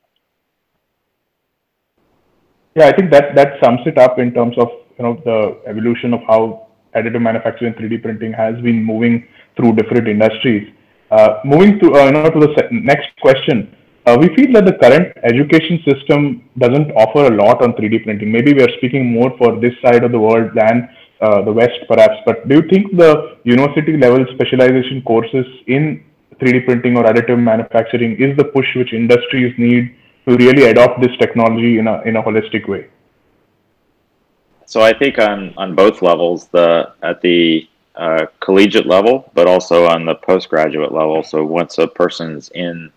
Yeah, 2.75 2.87
I 2.87 2.93
think 2.93 3.11
that 3.11 3.35
that 3.35 3.63
sums 3.63 3.81
it 3.85 3.99
up 3.99 4.19
in 4.19 4.33
terms 4.33 4.57
of 4.57 4.69
you 4.99 5.05
know 5.05 5.21
the 5.25 5.61
evolution 5.69 6.15
of 6.15 6.21
how 6.27 6.69
additive 6.97 7.21
manufacturing 7.21 7.75
and 7.77 7.91
3D 7.91 8.03
printing 8.03 8.33
has 8.33 8.55
been 8.63 8.83
moving 8.83 9.27
through 9.57 9.75
different 9.75 10.09
industries. 10.09 10.73
Uh, 11.11 11.41
moving 11.45 11.79
to 11.81 11.93
uh, 11.95 12.07
you 12.07 12.13
know 12.13 12.31
to 12.31 12.41
the 12.41 12.69
next 12.71 13.09
question, 13.21 13.77
uh, 14.07 14.17
we 14.21 14.35
feel 14.35 14.53
that 14.53 14.67
the 14.67 14.73
current 14.73 15.17
education 15.23 15.83
system 15.89 16.49
doesn't 16.59 16.91
offer 16.93 17.33
a 17.33 17.37
lot 17.37 17.63
on 17.63 17.73
3D 17.75 18.05
printing. 18.05 18.33
Maybe 18.33 18.53
we 18.53 18.63
are 18.63 18.77
speaking 18.79 19.13
more 19.13 19.37
for 19.39 19.61
this 19.61 19.75
side 19.85 20.03
of 20.03 20.11
the 20.11 20.19
world 20.19 20.51
than 20.55 20.89
uh, 21.21 21.43
the 21.43 21.53
West, 21.53 21.79
perhaps. 21.89 22.17
But 22.27 22.49
do 22.49 22.57
you 22.57 22.69
think 22.69 22.97
the 22.97 23.39
university 23.45 23.97
level 23.97 24.27
specialization 24.35 25.03
courses 25.03 25.47
in 25.69 26.05
3D 26.41 26.65
printing 26.65 26.97
or 26.97 27.05
additive 27.05 27.41
manufacturing 27.41 28.21
is 28.21 28.37
the 28.37 28.45
push 28.45 28.67
which 28.75 28.93
industries 28.93 29.55
need 29.57 29.95
to 30.27 30.37
really 30.37 30.65
adopt 30.65 31.01
this 31.01 31.17
technology 31.19 31.79
in 31.79 31.87
a 31.87 32.03
in 32.03 32.17
a 32.17 32.23
holistic 32.23 32.69
way? 32.69 32.89
So 34.67 34.81
I 34.83 34.93
think 34.99 35.19
on 35.19 35.55
on 35.57 35.77
both 35.77 36.03
levels, 36.03 36.49
the 36.49 36.93
at 37.03 37.21
the 37.23 37.69
uh, 37.95 38.27
collegiate 38.41 38.87
level, 38.87 39.31
but 39.35 39.47
also 39.47 39.87
on 39.87 40.07
the 40.07 40.17
postgraduate 40.17 40.93
level. 40.93 41.23
So 41.23 41.45
once 41.45 41.79
a 41.79 41.87
person's 41.87 42.49
in 42.49 42.91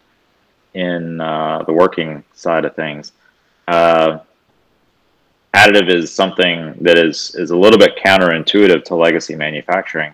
in 0.75 1.21
uh, 1.21 1.63
the 1.65 1.73
working 1.73 2.23
side 2.33 2.65
of 2.65 2.75
things. 2.75 3.13
Uh, 3.67 4.19
additive 5.55 5.89
is 5.89 6.13
something 6.13 6.75
that 6.81 6.97
is 6.97 7.33
is 7.35 7.49
a 7.51 7.57
little 7.57 7.79
bit 7.79 7.97
counterintuitive 7.97 8.83
to 8.83 8.95
legacy 8.95 9.35
manufacturing, 9.35 10.13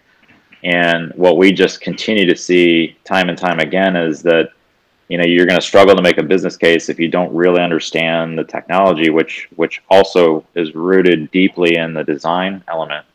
and 0.63 1.11
what 1.15 1.37
we 1.37 1.51
just 1.51 1.81
continue 1.81 2.25
to 2.25 2.35
see 2.35 2.95
time 3.03 3.27
and 3.27 3.37
time 3.37 3.59
again 3.59 3.95
is 3.95 4.21
that 4.21 4.51
you 5.09 5.17
know 5.17 5.25
you're 5.25 5.47
going 5.47 5.59
to 5.59 5.65
struggle 5.65 5.95
to 5.95 6.01
make 6.01 6.19
a 6.19 6.23
business 6.23 6.55
case 6.55 6.87
if 6.87 6.99
you 6.99 7.09
don't 7.09 7.33
really 7.33 7.61
understand 7.61 8.37
the 8.37 8.43
technology, 8.43 9.09
which 9.09 9.49
which 9.55 9.81
also 9.89 10.45
is 10.55 10.75
rooted 10.75 11.31
deeply 11.31 11.75
in 11.75 11.93
the 11.93 12.03
design 12.03 12.63
element. 12.67 13.05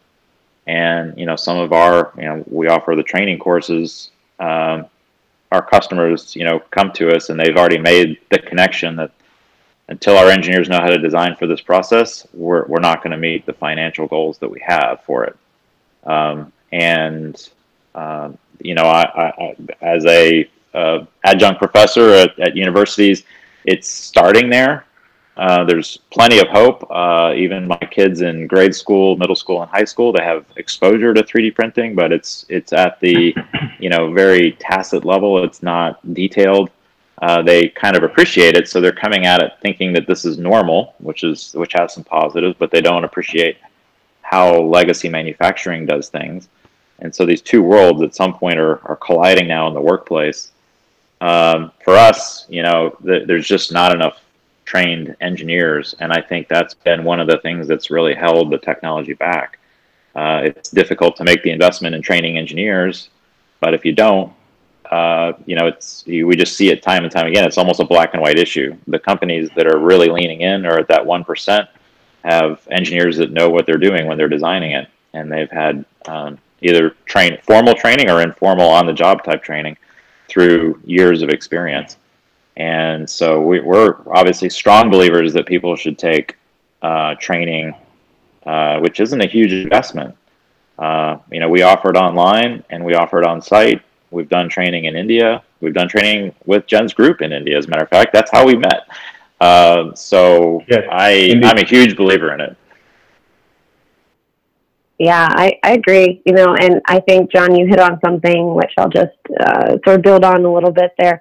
And 0.67 1.17
you 1.17 1.27
know 1.27 1.37
some 1.37 1.59
of 1.59 1.73
our 1.73 2.13
you 2.19 2.25
know 2.25 2.45
we 2.49 2.67
offer 2.67 2.97
the 2.97 3.05
training 3.05 3.39
courses. 3.39 4.11
Um, 4.41 4.87
our 5.53 5.65
customers, 5.65 6.35
you 6.35 6.45
know, 6.45 6.61
come 6.71 6.93
to 6.93 7.15
us 7.15 7.31
and 7.31 7.39
they've 7.39 7.57
already 7.57 7.79
made 7.79 8.19
the 8.31 8.39
connection 8.39 8.97
that 8.97 9.11
until 9.89 10.17
our 10.17 10.29
engineers 10.31 10.69
know 10.69 10.81
how 10.81 10.89
to 10.89 10.99
design 10.99 11.37
for 11.37 11.47
this 11.47 11.61
process, 11.61 12.27
we're, 12.35 12.67
we're 12.67 12.81
not 12.81 13.03
going 13.03 13.13
to 13.13 13.17
meet 13.17 13.47
the 13.47 13.53
financial 13.53 14.07
goals 14.07 14.39
that 14.39 14.49
we 14.49 14.61
have 14.61 15.03
for 15.05 15.25
it. 15.25 15.37
Um, 16.05 16.53
and, 16.73 17.49
um, 17.95 18.37
you 18.61 18.75
know, 18.75 18.83
I, 18.83 19.29
I, 19.29 19.57
as 19.83 20.05
a 20.07 20.49
uh, 20.75 21.05
adjunct 21.25 21.61
professor 21.61 22.11
at, 22.11 22.39
at 22.41 22.57
universities, 22.57 23.23
it's 23.65 23.89
starting 23.89 24.51
there. 24.51 24.86
Uh, 25.37 25.65
there's 25.65 25.99
plenty 26.11 26.39
of 26.39 26.49
hope. 26.49 26.87
Uh, 26.91 27.35
even 27.37 27.69
my 27.69 27.77
kids 27.77 28.23
in 28.23 28.47
grade 28.47 28.75
school, 28.75 29.17
middle 29.17 29.37
school, 29.37 29.61
and 29.61 29.71
high 29.71 29.85
school, 29.85 30.11
they 30.13 30.23
have 30.23 30.47
exposure 30.57 31.13
to 31.13 31.23
3D 31.23 31.55
printing, 31.55 31.95
but 31.95 32.11
it's 32.11 32.47
it's 32.49 32.73
at 32.73 32.99
the 33.01 33.35
you 33.79 33.91
know 33.91 34.13
very 34.13 34.53
tacit 34.53 35.05
level. 35.05 35.45
It's 35.45 35.63
not 35.63 36.01
detailed. 36.15 36.71
Uh, 37.21 37.43
they 37.43 37.69
kind 37.69 37.97
of 37.97 38.03
appreciate 38.03 38.57
it, 38.57 38.69
so 38.69 38.81
they're 38.81 38.93
coming 38.93 39.27
at 39.27 39.43
it 39.43 39.53
thinking 39.63 39.93
that 39.93 40.07
this 40.07 40.25
is 40.25 40.39
normal, 40.39 40.95
which 40.99 41.23
is 41.23 41.53
which 41.55 41.73
has 41.75 41.93
some 41.93 42.05
positives, 42.05 42.57
but 42.59 42.71
they 42.71 42.81
don't 42.81 43.05
appreciate 43.05 43.59
how 44.23 44.59
legacy 44.61 45.09
manufacturing 45.09 45.87
does 45.87 46.09
things. 46.09 46.49
And 47.01 47.15
so 47.15 47.27
these 47.27 47.43
two 47.43 47.63
worlds 47.63 48.03
at 48.03 48.15
some 48.15 48.35
point 48.35 48.59
are, 48.59 48.81
are 48.89 48.97
colliding 48.97 49.47
now 49.47 49.69
in 49.69 49.75
the 49.75 49.81
workplace. 49.81 50.53
Um, 51.21 51.73
for 51.85 51.95
us, 51.95 52.47
you 52.49 52.63
know, 52.63 52.97
th- 53.05 53.27
there's 53.27 53.47
just 53.47 53.73
not 53.73 53.95
enough 53.95 54.21
trained 54.67 55.17
engineers, 55.21 55.95
and 56.01 56.13
I 56.13 56.21
think 56.21 56.49
that's 56.49 56.75
been 56.75 57.05
one 57.05 57.21
of 57.21 57.29
the 57.29 57.39
things 57.39 57.67
that's 57.67 57.91
really 57.91 58.15
held 58.15 58.51
the 58.51 58.59
technology 58.59 59.15
back. 59.15 59.59
Uh, 60.15 60.43
it's 60.45 60.71
difficult 60.71 61.17
to 61.17 61.25
make 61.25 61.43
the 61.43 61.51
investment 61.51 61.95
in 61.95 62.03
training 62.03 62.37
engineers, 62.37 63.09
but 63.61 63.73
if 63.73 63.85
you 63.85 63.93
don't, 63.93 64.33
uh, 64.91 65.33
you 65.47 65.57
know, 65.57 65.67
it's 65.67 66.05
you, 66.07 66.27
we 66.27 66.37
just 66.37 66.57
see 66.57 66.71
it 66.71 66.83
time 66.83 67.05
and 67.05 67.13
time 67.13 67.27
again. 67.27 67.45
It's 67.45 67.59
almost 67.59 67.81
a 67.81 67.85
black 67.85 68.13
and 68.13 68.23
white 68.23 68.39
issue. 68.39 68.77
The 68.87 68.99
companies 68.99 69.49
that 69.57 69.67
are 69.67 69.79
really 69.79 70.09
leaning 70.09 70.43
in 70.43 70.67
or 70.67 70.79
at 70.79 70.89
that 70.89 71.05
one 71.05 71.25
percent 71.25 71.69
have 72.25 72.67
engineers 72.71 73.17
that 73.19 73.31
know 73.33 73.49
what 73.51 73.67
they're 73.67 73.79
doing 73.79 74.07
when 74.07 74.19
they're 74.19 74.29
designing 74.29 74.73
it, 74.73 74.89
and 75.13 75.31
they've 75.31 75.51
had 75.51 75.85
um, 76.07 76.39
either 76.61 76.91
train 77.05 77.39
formal 77.43 77.75
training 77.75 78.11
or 78.11 78.21
informal 78.23 78.69
on-the-job 78.69 79.23
type 79.23 79.43
training 79.43 79.77
through 80.29 80.81
years 80.85 81.23
of 81.23 81.29
experience. 81.29 81.99
And 82.57 83.09
so 83.09 83.41
we, 83.41 83.61
are 83.61 84.01
obviously 84.09 84.49
strong 84.49 84.91
believers 84.91 85.33
that 85.35 85.47
people 85.47 85.77
should 85.77 85.99
take 85.99 86.37
uh, 86.81 87.15
training, 87.21 87.75
uh, 88.47 88.79
which 88.79 89.01
isn't 89.01 89.21
a 89.21 89.27
huge 89.27 89.53
investment. 89.53 90.17
Uh, 90.79 91.19
you 91.31 91.41
know, 91.41 91.49
we 91.49 91.63
offer 91.63 91.91
it 91.91 91.97
online 91.97 92.65
and 92.71 92.85
we 92.85 92.95
offer 92.95 93.21
it 93.21 93.27
on 93.27 93.43
site. 93.43 93.83
We've 94.11 94.29
done 94.29 94.49
training 94.49 94.87
in 94.87 94.97
India. 94.97 95.43
We've 95.61 95.75
done 95.75 95.89
training 95.89 96.35
with 96.47 96.67
Jen's 96.67 96.95
group 96.95 97.21
in 97.21 97.33
India. 97.33 97.59
As 97.59 97.67
a 97.67 97.69
matter 97.69 97.85
of 97.85 97.91
fact, 97.91 98.13
that's 98.13 98.31
how 98.31 98.47
we 98.47 98.57
met. 98.57 98.89
Uh, 99.41 99.95
so 99.95 100.63
yes, 100.69 100.85
I, 100.91 101.35
I'm 101.45 101.59
a 101.59 101.67
huge 101.67 101.97
believer 101.97 102.33
in 102.33 102.41
it. 102.41 102.57
Yeah, 104.99 105.29
I, 105.31 105.59
I 105.63 105.73
agree. 105.73 106.23
You 106.25 106.33
know, 106.33 106.55
and 106.55 106.81
I 106.87 107.01
think 107.01 107.31
John, 107.31 107.55
you 107.55 107.67
hit 107.67 107.81
on 107.81 108.01
something 108.03 108.55
which 108.55 108.73
I'll 108.79 108.89
just 108.89 109.13
uh, 109.41 109.77
sort 109.85 109.97
of 109.97 110.03
build 110.03 110.25
on 110.25 110.43
a 110.43 110.53
little 110.53 110.73
bit 110.73 110.93
there 110.99 111.21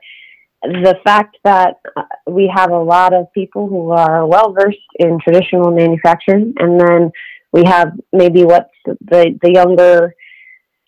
the 0.67 0.95
fact 1.03 1.37
that 1.43 1.79
uh, 1.95 2.03
we 2.27 2.51
have 2.53 2.71
a 2.71 2.79
lot 2.79 3.13
of 3.13 3.31
people 3.33 3.67
who 3.67 3.91
are 3.91 4.25
well 4.25 4.53
versed 4.53 4.77
in 4.99 5.19
traditional 5.19 5.71
manufacturing, 5.71 6.53
and 6.57 6.79
then 6.79 7.11
we 7.51 7.63
have 7.63 7.91
maybe 8.11 8.43
what's 8.43 8.69
the 8.85 9.37
the 9.41 9.51
younger 9.51 10.13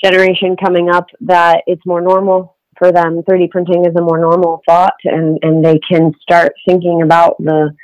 generation 0.03 0.55
coming 0.63 0.89
up 0.89 1.07
that 1.21 1.63
it's 1.67 1.85
more 1.85 2.01
normal 2.01 2.55
for 2.77 2.91
them. 2.91 3.23
3D 3.23 3.49
printing 3.49 3.85
is 3.85 3.95
a 3.97 4.01
more 4.01 4.19
normal 4.19 4.61
thought, 4.67 4.95
and 5.03 5.39
and 5.41 5.63
they 5.63 5.79
can 5.79 6.11
start 6.21 6.53
thinking 6.67 7.01
about 7.01 7.37
the 7.39 7.75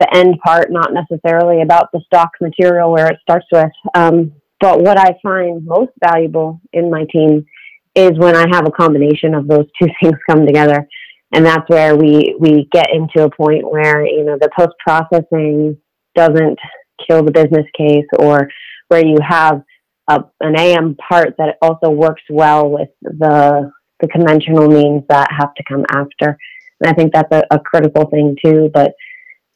the 0.00 0.14
end 0.14 0.38
part, 0.44 0.70
not 0.70 0.92
necessarily 0.92 1.62
about 1.62 1.90
the 1.92 2.00
stock 2.06 2.30
material 2.40 2.92
where 2.92 3.08
it 3.08 3.18
starts 3.20 3.46
with. 3.50 3.72
Um, 3.94 4.32
but 4.60 4.80
what 4.80 4.98
I 4.98 5.18
find 5.22 5.64
most 5.64 5.92
valuable 6.00 6.60
in 6.72 6.90
my 6.90 7.04
team 7.10 7.46
is 7.94 8.16
when 8.16 8.36
I 8.36 8.46
have 8.52 8.66
a 8.66 8.70
combination 8.70 9.34
of 9.34 9.48
those 9.48 9.66
two 9.80 9.88
things 10.02 10.16
come 10.28 10.46
together 10.46 10.86
and 11.32 11.44
that's 11.44 11.68
where 11.68 11.96
we 11.96 12.36
we 12.38 12.68
get 12.72 12.88
into 12.92 13.24
a 13.24 13.30
point 13.30 13.70
where 13.70 14.04
you 14.04 14.24
know 14.24 14.38
the 14.40 14.50
post 14.56 14.74
processing 14.84 15.76
doesn't 16.14 16.58
kill 17.06 17.22
the 17.24 17.32
business 17.32 17.66
case 17.76 18.06
or 18.18 18.48
where 18.88 19.06
you 19.06 19.16
have 19.26 19.62
a, 20.08 20.24
an 20.40 20.58
AM 20.58 20.96
part 20.96 21.34
that 21.38 21.56
also 21.62 21.90
works 21.90 22.22
well 22.30 22.68
with 22.70 22.88
the 23.02 23.70
the 24.00 24.08
conventional 24.08 24.68
means 24.68 25.02
that 25.08 25.28
have 25.36 25.52
to 25.54 25.64
come 25.68 25.84
after. 25.90 26.38
And 26.80 26.90
I 26.90 26.92
think 26.94 27.12
that's 27.12 27.32
a, 27.32 27.42
a 27.50 27.58
critical 27.58 28.08
thing 28.08 28.36
too. 28.42 28.70
But 28.72 28.92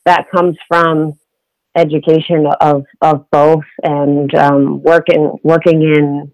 that 0.04 0.30
comes 0.30 0.56
from 0.68 1.14
education 1.76 2.46
of 2.60 2.84
of 3.00 3.30
both 3.30 3.64
and 3.82 4.34
um, 4.34 4.82
working 4.82 5.38
working 5.42 5.82
in 5.82 6.32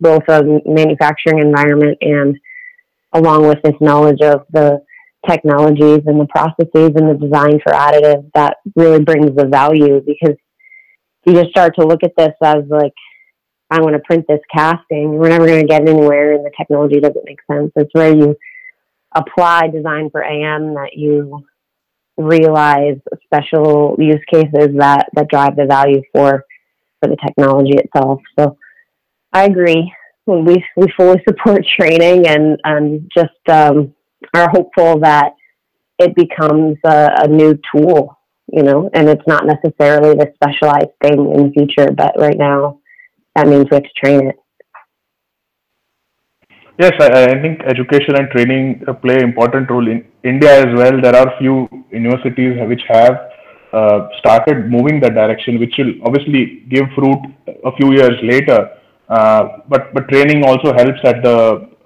both 0.00 0.22
a 0.28 0.42
manufacturing 0.64 1.38
environment 1.38 1.98
and 2.00 2.36
along 3.12 3.46
with 3.46 3.58
this 3.62 3.74
knowledge 3.80 4.20
of 4.22 4.46
the 4.50 4.80
technologies 5.28 6.00
and 6.06 6.20
the 6.20 6.26
processes 6.26 6.92
and 6.96 7.08
the 7.08 7.18
design 7.20 7.60
for 7.62 7.72
additive 7.72 8.28
that 8.34 8.56
really 8.74 9.00
brings 9.00 9.34
the 9.36 9.46
value 9.46 10.00
because 10.04 10.36
you 11.24 11.34
just 11.34 11.50
start 11.50 11.74
to 11.76 11.86
look 11.86 12.02
at 12.02 12.16
this 12.16 12.34
as 12.42 12.64
like 12.68 12.92
I 13.70 13.80
want 13.80 13.94
to 13.94 14.02
print 14.04 14.26
this 14.28 14.40
casting. 14.54 15.16
We're 15.16 15.30
never 15.30 15.46
going 15.46 15.62
to 15.62 15.66
get 15.66 15.88
anywhere, 15.88 16.34
and 16.34 16.44
the 16.44 16.50
technology 16.58 17.00
doesn't 17.00 17.24
make 17.24 17.38
sense. 17.50 17.72
It's 17.74 17.88
where 17.94 18.14
you 18.14 18.36
apply 19.14 19.68
design 19.68 20.10
for 20.10 20.22
AM 20.22 20.74
that 20.74 20.90
you 20.94 21.42
realize 22.18 22.98
special 23.24 23.96
use 23.98 24.20
cases 24.30 24.76
that 24.76 25.08
that 25.14 25.28
drive 25.30 25.56
the 25.56 25.64
value 25.64 26.02
for 26.12 26.44
for 27.00 27.08
the 27.08 27.16
technology 27.26 27.78
itself. 27.78 28.20
So 28.38 28.58
I 29.32 29.44
agree. 29.44 29.90
We 30.26 30.64
we 30.76 30.86
fully 30.96 31.20
support 31.28 31.64
training 31.78 32.26
and 32.26 32.58
and 32.64 33.10
just 33.14 33.30
um, 33.48 33.94
are 34.34 34.48
hopeful 34.50 35.00
that 35.00 35.32
it 35.98 36.14
becomes 36.16 36.78
a, 36.84 37.24
a 37.24 37.28
new 37.28 37.58
tool, 37.70 38.18
you 38.52 38.62
know, 38.62 38.90
and 38.94 39.08
it's 39.08 39.26
not 39.26 39.44
necessarily 39.46 40.14
the 40.14 40.32
specialized 40.34 40.94
thing 41.02 41.32
in 41.34 41.46
the 41.46 41.52
future, 41.52 41.90
but 41.92 42.12
right 42.18 42.38
now 42.38 42.80
that 43.34 43.46
means 43.46 43.66
we 43.70 43.76
have 43.76 43.84
to 43.84 43.90
train 43.96 44.28
it. 44.28 44.36
Yes, 46.78 46.92
I, 47.00 47.24
I 47.24 47.42
think 47.42 47.60
education 47.62 48.16
and 48.16 48.30
training 48.30 48.84
play 49.02 49.16
an 49.16 49.24
important 49.24 49.70
role 49.70 49.86
in 49.86 50.04
India 50.24 50.66
as 50.66 50.74
well. 50.74 51.00
There 51.00 51.14
are 51.14 51.38
few 51.38 51.68
universities 51.90 52.58
which 52.66 52.82
have 52.88 53.30
uh, 53.72 54.08
started 54.18 54.70
moving 54.70 55.00
that 55.00 55.14
direction, 55.14 55.58
which 55.58 55.74
will 55.78 55.92
obviously 56.04 56.64
give 56.70 56.84
fruit 56.94 57.20
a 57.64 57.72
few 57.76 57.92
years 57.92 58.16
later. 58.22 58.70
Uh, 59.16 59.42
but 59.68 60.08
training 60.08 60.40
also 60.44 60.72
helps 60.80 61.00
at 61.04 61.22
the 61.22 61.38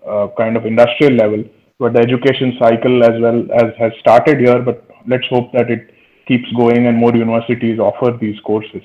uh, 0.07 0.29
kind 0.39 0.57
of 0.57 0.65
industrial 0.65 1.15
level. 1.15 1.43
But 1.79 1.93
the 1.95 2.01
education 2.01 2.57
cycle 2.59 3.05
as 3.05 3.21
well 3.21 3.41
as 3.61 3.69
has 3.79 3.93
started 4.01 4.39
here. 4.39 4.61
But 4.63 4.79
let's 5.07 5.27
hope 5.29 5.53
that 5.53 5.71
it 5.71 5.91
keeps 6.29 6.51
going 6.53 6.87
and 6.87 6.97
more 6.97 7.15
universities 7.15 7.79
offer 7.79 8.17
these 8.19 8.39
courses. 8.41 8.83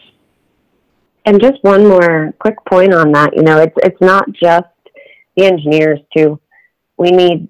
And 1.26 1.40
just 1.40 1.60
one 1.62 1.88
more 1.88 2.34
quick 2.40 2.58
point 2.70 2.94
on 2.94 3.12
that. 3.12 3.36
You 3.36 3.44
know, 3.44 3.60
it's 3.60 3.78
it's 3.84 4.02
not 4.02 4.26
just 4.32 4.74
the 5.38 5.46
engineers 5.46 6.00
too. 6.16 6.40
We 6.98 7.12
need 7.12 7.48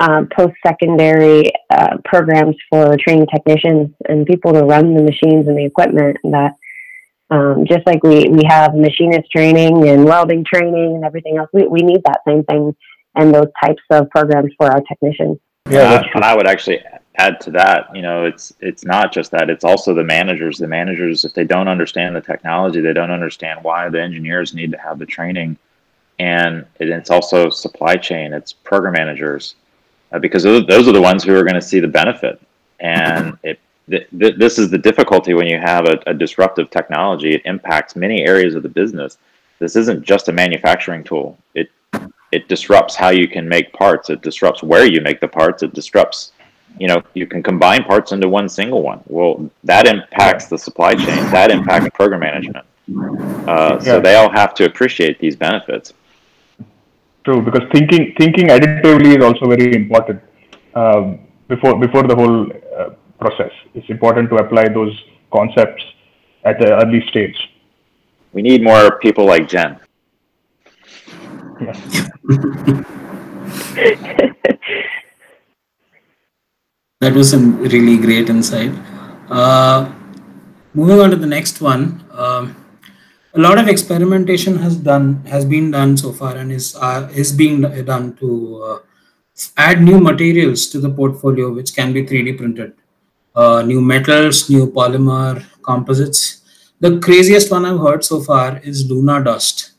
uh, 0.00 0.24
post-secondary 0.36 1.52
uh, 1.70 1.98
programs 2.04 2.56
for 2.68 2.96
training 2.96 3.28
technicians 3.32 3.90
and 4.08 4.26
people 4.26 4.52
to 4.52 4.64
run 4.64 4.94
the 4.96 5.02
machines 5.02 5.46
and 5.46 5.56
the 5.56 5.64
equipment. 5.64 6.16
That 6.24 6.56
um, 7.32 7.64
just 7.66 7.86
like 7.86 8.02
we 8.02 8.28
we 8.28 8.44
have 8.44 8.74
machinist 8.74 9.30
training 9.30 9.88
and 9.88 10.04
welding 10.04 10.44
training 10.44 10.96
and 10.96 11.04
everything 11.04 11.38
else, 11.38 11.48
we 11.52 11.66
we 11.66 11.80
need 11.80 12.02
that 12.04 12.20
same 12.26 12.44
thing 12.44 12.74
and 13.14 13.34
those 13.34 13.48
types 13.62 13.82
of 13.90 14.08
programs 14.10 14.52
for 14.56 14.70
our 14.70 14.80
technicians. 14.82 15.38
Yeah, 15.70 16.02
and 16.14 16.24
I 16.24 16.34
would 16.34 16.46
actually 16.46 16.80
add 17.16 17.40
to 17.42 17.50
that. 17.52 17.94
You 17.94 18.02
know, 18.02 18.24
it's 18.24 18.52
it's 18.60 18.84
not 18.84 19.12
just 19.12 19.30
that; 19.32 19.50
it's 19.50 19.64
also 19.64 19.94
the 19.94 20.04
managers. 20.04 20.58
The 20.58 20.66
managers, 20.66 21.24
if 21.24 21.34
they 21.34 21.44
don't 21.44 21.68
understand 21.68 22.14
the 22.14 22.20
technology, 22.20 22.80
they 22.80 22.92
don't 22.92 23.10
understand 23.10 23.62
why 23.62 23.88
the 23.88 24.00
engineers 24.00 24.54
need 24.54 24.72
to 24.72 24.78
have 24.78 24.98
the 24.98 25.06
training 25.06 25.58
and 26.22 26.66
it's 26.78 27.10
also 27.10 27.50
supply 27.50 27.96
chain. 27.96 28.32
It's 28.32 28.52
program 28.52 28.92
managers 28.92 29.56
uh, 30.12 30.20
because 30.20 30.44
those 30.44 30.88
are 30.88 30.92
the 30.92 31.00
ones 31.00 31.24
who 31.24 31.34
are 31.34 31.42
going 31.42 31.54
to 31.54 31.62
see 31.62 31.80
the 31.80 31.88
benefit. 31.88 32.40
And 32.78 33.38
it, 33.42 33.58
th- 33.88 34.08
th- 34.18 34.36
this 34.36 34.58
is 34.58 34.70
the 34.70 34.78
difficulty 34.78 35.34
when 35.34 35.46
you 35.46 35.58
have 35.58 35.86
a, 35.86 35.98
a, 36.06 36.14
disruptive 36.14 36.70
technology. 36.70 37.34
It 37.34 37.42
impacts 37.44 37.96
many 37.96 38.22
areas 38.22 38.54
of 38.54 38.62
the 38.62 38.68
business. 38.68 39.18
This 39.58 39.76
isn't 39.76 40.04
just 40.04 40.28
a 40.28 40.32
manufacturing 40.32 41.04
tool. 41.04 41.38
It 41.54 41.70
it 42.32 42.48
disrupts 42.48 42.96
how 42.96 43.10
you 43.10 43.28
can 43.28 43.48
make 43.48 43.72
parts. 43.74 44.08
It 44.08 44.22
disrupts 44.22 44.62
where 44.62 44.86
you 44.86 45.00
make 45.02 45.20
the 45.20 45.28
parts. 45.28 45.62
It 45.62 45.74
disrupts, 45.74 46.32
you 46.78 46.88
know, 46.88 47.02
you 47.12 47.26
can 47.26 47.42
combine 47.42 47.84
parts 47.84 48.12
into 48.12 48.28
one 48.28 48.48
single 48.48 48.82
one. 48.82 49.00
Well, 49.06 49.50
that 49.64 49.86
impacts 49.86 50.46
the 50.46 50.56
supply 50.56 50.94
chain. 50.94 51.30
That 51.30 51.50
impacts 51.50 51.88
program 51.94 52.20
management. 52.20 52.64
Uh, 53.46 53.78
so 53.80 54.00
they 54.00 54.14
all 54.16 54.30
have 54.30 54.54
to 54.54 54.64
appreciate 54.64 55.18
these 55.18 55.36
benefits. 55.36 55.92
True, 57.24 57.40
because 57.40 57.68
thinking 57.70 58.14
thinking 58.18 58.48
additively 58.48 59.16
is 59.16 59.24
also 59.24 59.46
very 59.46 59.74
important 59.76 60.20
um, 60.74 61.20
before 61.46 61.78
before 61.78 62.02
the 62.02 62.16
whole 62.16 62.50
uh, 62.76 62.90
process. 63.22 63.52
It's 63.74 63.88
important 63.96 64.30
to 64.30 64.36
apply 64.44 64.64
those 64.78 64.94
concepts 65.32 65.82
at 66.44 66.58
the 66.60 66.68
early 66.80 67.02
stage. 67.08 67.38
We 68.32 68.42
need 68.42 68.62
more 68.70 68.98
people 68.98 69.24
like 69.32 69.48
Jen. 69.48 69.78
Yeah. 71.60 71.72
that 77.02 77.12
was 77.20 77.30
some 77.30 77.46
really 77.58 77.96
great 78.06 78.28
insight. 78.28 78.72
Uh, 79.30 79.92
moving 80.74 81.00
on 81.00 81.10
to 81.10 81.16
the 81.16 81.30
next 81.36 81.60
one. 81.60 81.82
Um, 82.12 82.56
a 83.34 83.40
lot 83.40 83.58
of 83.58 83.68
experimentation 83.68 84.58
has 84.58 84.76
done 84.76 85.24
has 85.34 85.44
been 85.44 85.70
done 85.70 85.96
so 85.96 86.12
far 86.12 86.36
and 86.36 86.52
is 86.52 86.76
uh, 86.76 87.08
is 87.14 87.32
being 87.32 87.62
done 87.92 88.14
to 88.16 88.30
uh, 88.68 88.78
add 89.56 89.80
new 89.80 89.98
materials 90.10 90.66
to 90.72 90.80
the 90.80 90.90
portfolio 90.90 91.50
which 91.58 91.74
can 91.74 91.92
be 91.92 92.04
3d 92.04 92.36
printed 92.40 92.74
uh, 93.34 93.62
new 93.62 93.80
metals 93.80 94.50
new 94.50 94.66
polymer 94.66 95.44
composites. 95.62 96.40
The 96.80 96.98
craziest 97.00 97.50
one 97.50 97.64
i've 97.64 97.80
heard 97.80 98.04
so 98.04 98.20
far 98.20 98.58
is 98.58 98.90
lunar 98.90 99.22
dust. 99.22 99.72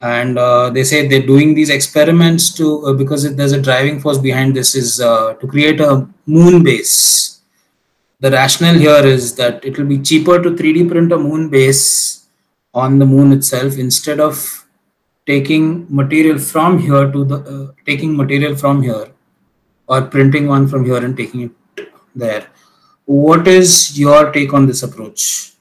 And 0.00 0.38
uh, 0.38 0.70
they 0.70 0.84
say 0.84 1.08
they're 1.08 1.26
doing 1.26 1.54
these 1.54 1.70
experiments 1.70 2.54
to 2.54 2.86
uh, 2.86 2.92
because 2.92 3.34
there's 3.34 3.52
a 3.52 3.60
driving 3.60 3.98
force 3.98 4.18
behind 4.18 4.54
this 4.54 4.76
is 4.76 5.00
uh, 5.00 5.34
to 5.34 5.46
create 5.46 5.80
a 5.80 6.08
moon 6.26 6.62
base. 6.62 7.40
The 8.20 8.30
rationale 8.30 8.78
here 8.78 9.04
is 9.04 9.34
that 9.36 9.64
it 9.64 9.76
will 9.76 9.86
be 9.86 9.98
cheaper 9.98 10.40
to 10.40 10.50
3d 10.50 10.88
print 10.88 11.12
a 11.12 11.18
moon 11.18 11.48
base 11.48 12.26
on 12.74 12.98
the 12.98 13.06
moon 13.06 13.32
itself 13.32 13.76
instead 13.76 14.20
of 14.20 14.66
taking 15.26 15.86
material 15.88 16.38
from 16.38 16.78
here 16.78 17.10
to 17.10 17.24
the 17.24 17.38
uh, 17.54 17.72
taking 17.84 18.16
material 18.16 18.54
from 18.54 18.82
here 18.82 19.08
or 19.88 20.02
printing 20.02 20.46
one 20.46 20.68
from 20.68 20.84
here 20.84 21.02
and 21.04 21.16
taking 21.16 21.40
it 21.42 21.90
there 22.14 22.46
what 23.08 23.48
is 23.48 23.98
your 23.98 24.30
take 24.32 24.52
on 24.52 24.66
this 24.66 24.82
approach? 24.82 25.52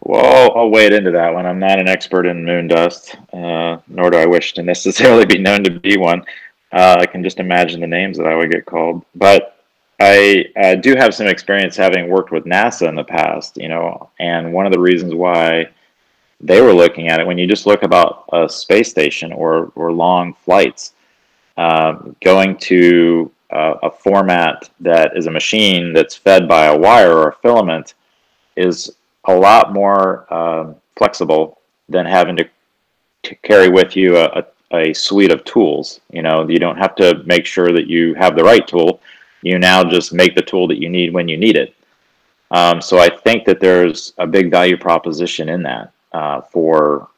Well 0.00 0.56
i'll 0.56 0.70
wade 0.70 0.94
into 0.94 1.10
that 1.10 1.34
one. 1.34 1.44
I'm 1.44 1.58
not 1.58 1.78
an 1.78 1.86
expert 1.86 2.24
in 2.24 2.46
moon 2.46 2.66
dust 2.66 3.14
uh, 3.34 3.76
nor 3.86 4.10
do 4.10 4.16
i 4.16 4.24
wish 4.24 4.54
to 4.54 4.62
necessarily 4.72 5.26
be 5.26 5.36
known 5.38 5.62
to 5.64 5.70
be 5.70 5.98
one. 5.98 6.24
Uh, 6.72 6.96
i 7.00 7.04
can 7.04 7.22
just 7.22 7.40
imagine 7.40 7.80
the 7.80 7.86
names 7.86 8.16
that 8.16 8.26
i 8.26 8.34
would 8.34 8.50
get 8.50 8.64
called. 8.64 9.04
But 9.14 9.60
I 10.00 10.76
do 10.80 10.94
have 10.96 11.14
some 11.14 11.26
experience 11.26 11.76
having 11.76 12.08
worked 12.08 12.32
with 12.32 12.44
NASA 12.44 12.88
in 12.88 12.94
the 12.94 13.04
past, 13.04 13.58
you 13.58 13.68
know, 13.68 14.08
and 14.18 14.50
one 14.50 14.64
of 14.64 14.72
the 14.72 14.80
reasons 14.80 15.14
why 15.14 15.68
they 16.40 16.62
were 16.62 16.72
looking 16.72 17.08
at 17.08 17.20
it 17.20 17.26
when 17.26 17.36
you 17.36 17.46
just 17.46 17.66
look 17.66 17.82
about 17.82 18.24
a 18.32 18.48
space 18.48 18.88
station 18.88 19.30
or 19.30 19.70
or 19.74 19.92
long 19.92 20.32
flights, 20.32 20.94
uh, 21.58 21.98
going 22.24 22.56
to 22.56 23.30
uh, 23.52 23.74
a 23.82 23.90
format 23.90 24.70
that 24.80 25.16
is 25.16 25.26
a 25.26 25.30
machine 25.30 25.92
that's 25.92 26.14
fed 26.14 26.48
by 26.48 26.66
a 26.66 26.78
wire 26.78 27.12
or 27.12 27.28
a 27.28 27.36
filament 27.36 27.94
is 28.56 28.96
a 29.24 29.34
lot 29.34 29.72
more 29.72 30.32
um, 30.32 30.74
flexible 30.96 31.60
than 31.88 32.06
having 32.06 32.36
to, 32.36 32.48
to 33.22 33.34
carry 33.36 33.68
with 33.68 33.96
you 33.96 34.16
a, 34.16 34.44
a, 34.72 34.86
a 34.90 34.92
suite 34.92 35.32
of 35.32 35.44
tools. 35.44 36.00
You 36.10 36.22
know, 36.22 36.48
you 36.48 36.58
don't 36.58 36.78
have 36.78 36.94
to 36.96 37.22
make 37.24 37.46
sure 37.46 37.72
that 37.72 37.86
you 37.86 38.14
have 38.14 38.36
the 38.36 38.44
right 38.44 38.66
tool 38.66 39.00
you 39.42 39.58
now 39.58 39.84
just 39.84 40.12
make 40.12 40.34
the 40.34 40.42
tool 40.42 40.68
that 40.68 40.78
you 40.78 40.88
need 40.88 41.12
when 41.12 41.28
you 41.28 41.36
need 41.36 41.56
it. 41.56 41.74
Um, 42.50 42.80
so 42.80 42.98
I 42.98 43.08
think 43.08 43.44
that 43.44 43.60
there's 43.60 44.12
a 44.18 44.26
big 44.26 44.50
value 44.50 44.76
proposition 44.76 45.48
in 45.48 45.62
that 45.62 45.92
uh, 46.12 46.40
for 46.40 47.08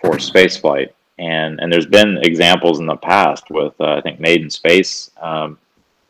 for 0.00 0.16
spaceflight, 0.16 0.90
and 1.18 1.60
and 1.60 1.72
there's 1.72 1.86
been 1.86 2.18
examples 2.22 2.80
in 2.80 2.86
the 2.86 2.96
past 2.96 3.50
with 3.50 3.74
uh, 3.80 3.94
I 3.94 4.00
think 4.00 4.20
Made 4.20 4.42
in 4.42 4.50
Space 4.50 5.10
um, 5.20 5.58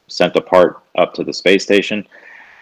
sent 0.09 0.37
a 0.37 0.41
part 0.41 0.81
up 0.97 1.15
to 1.15 1.25
the 1.25 1.33
space 1.33 1.63
station. 1.63 2.07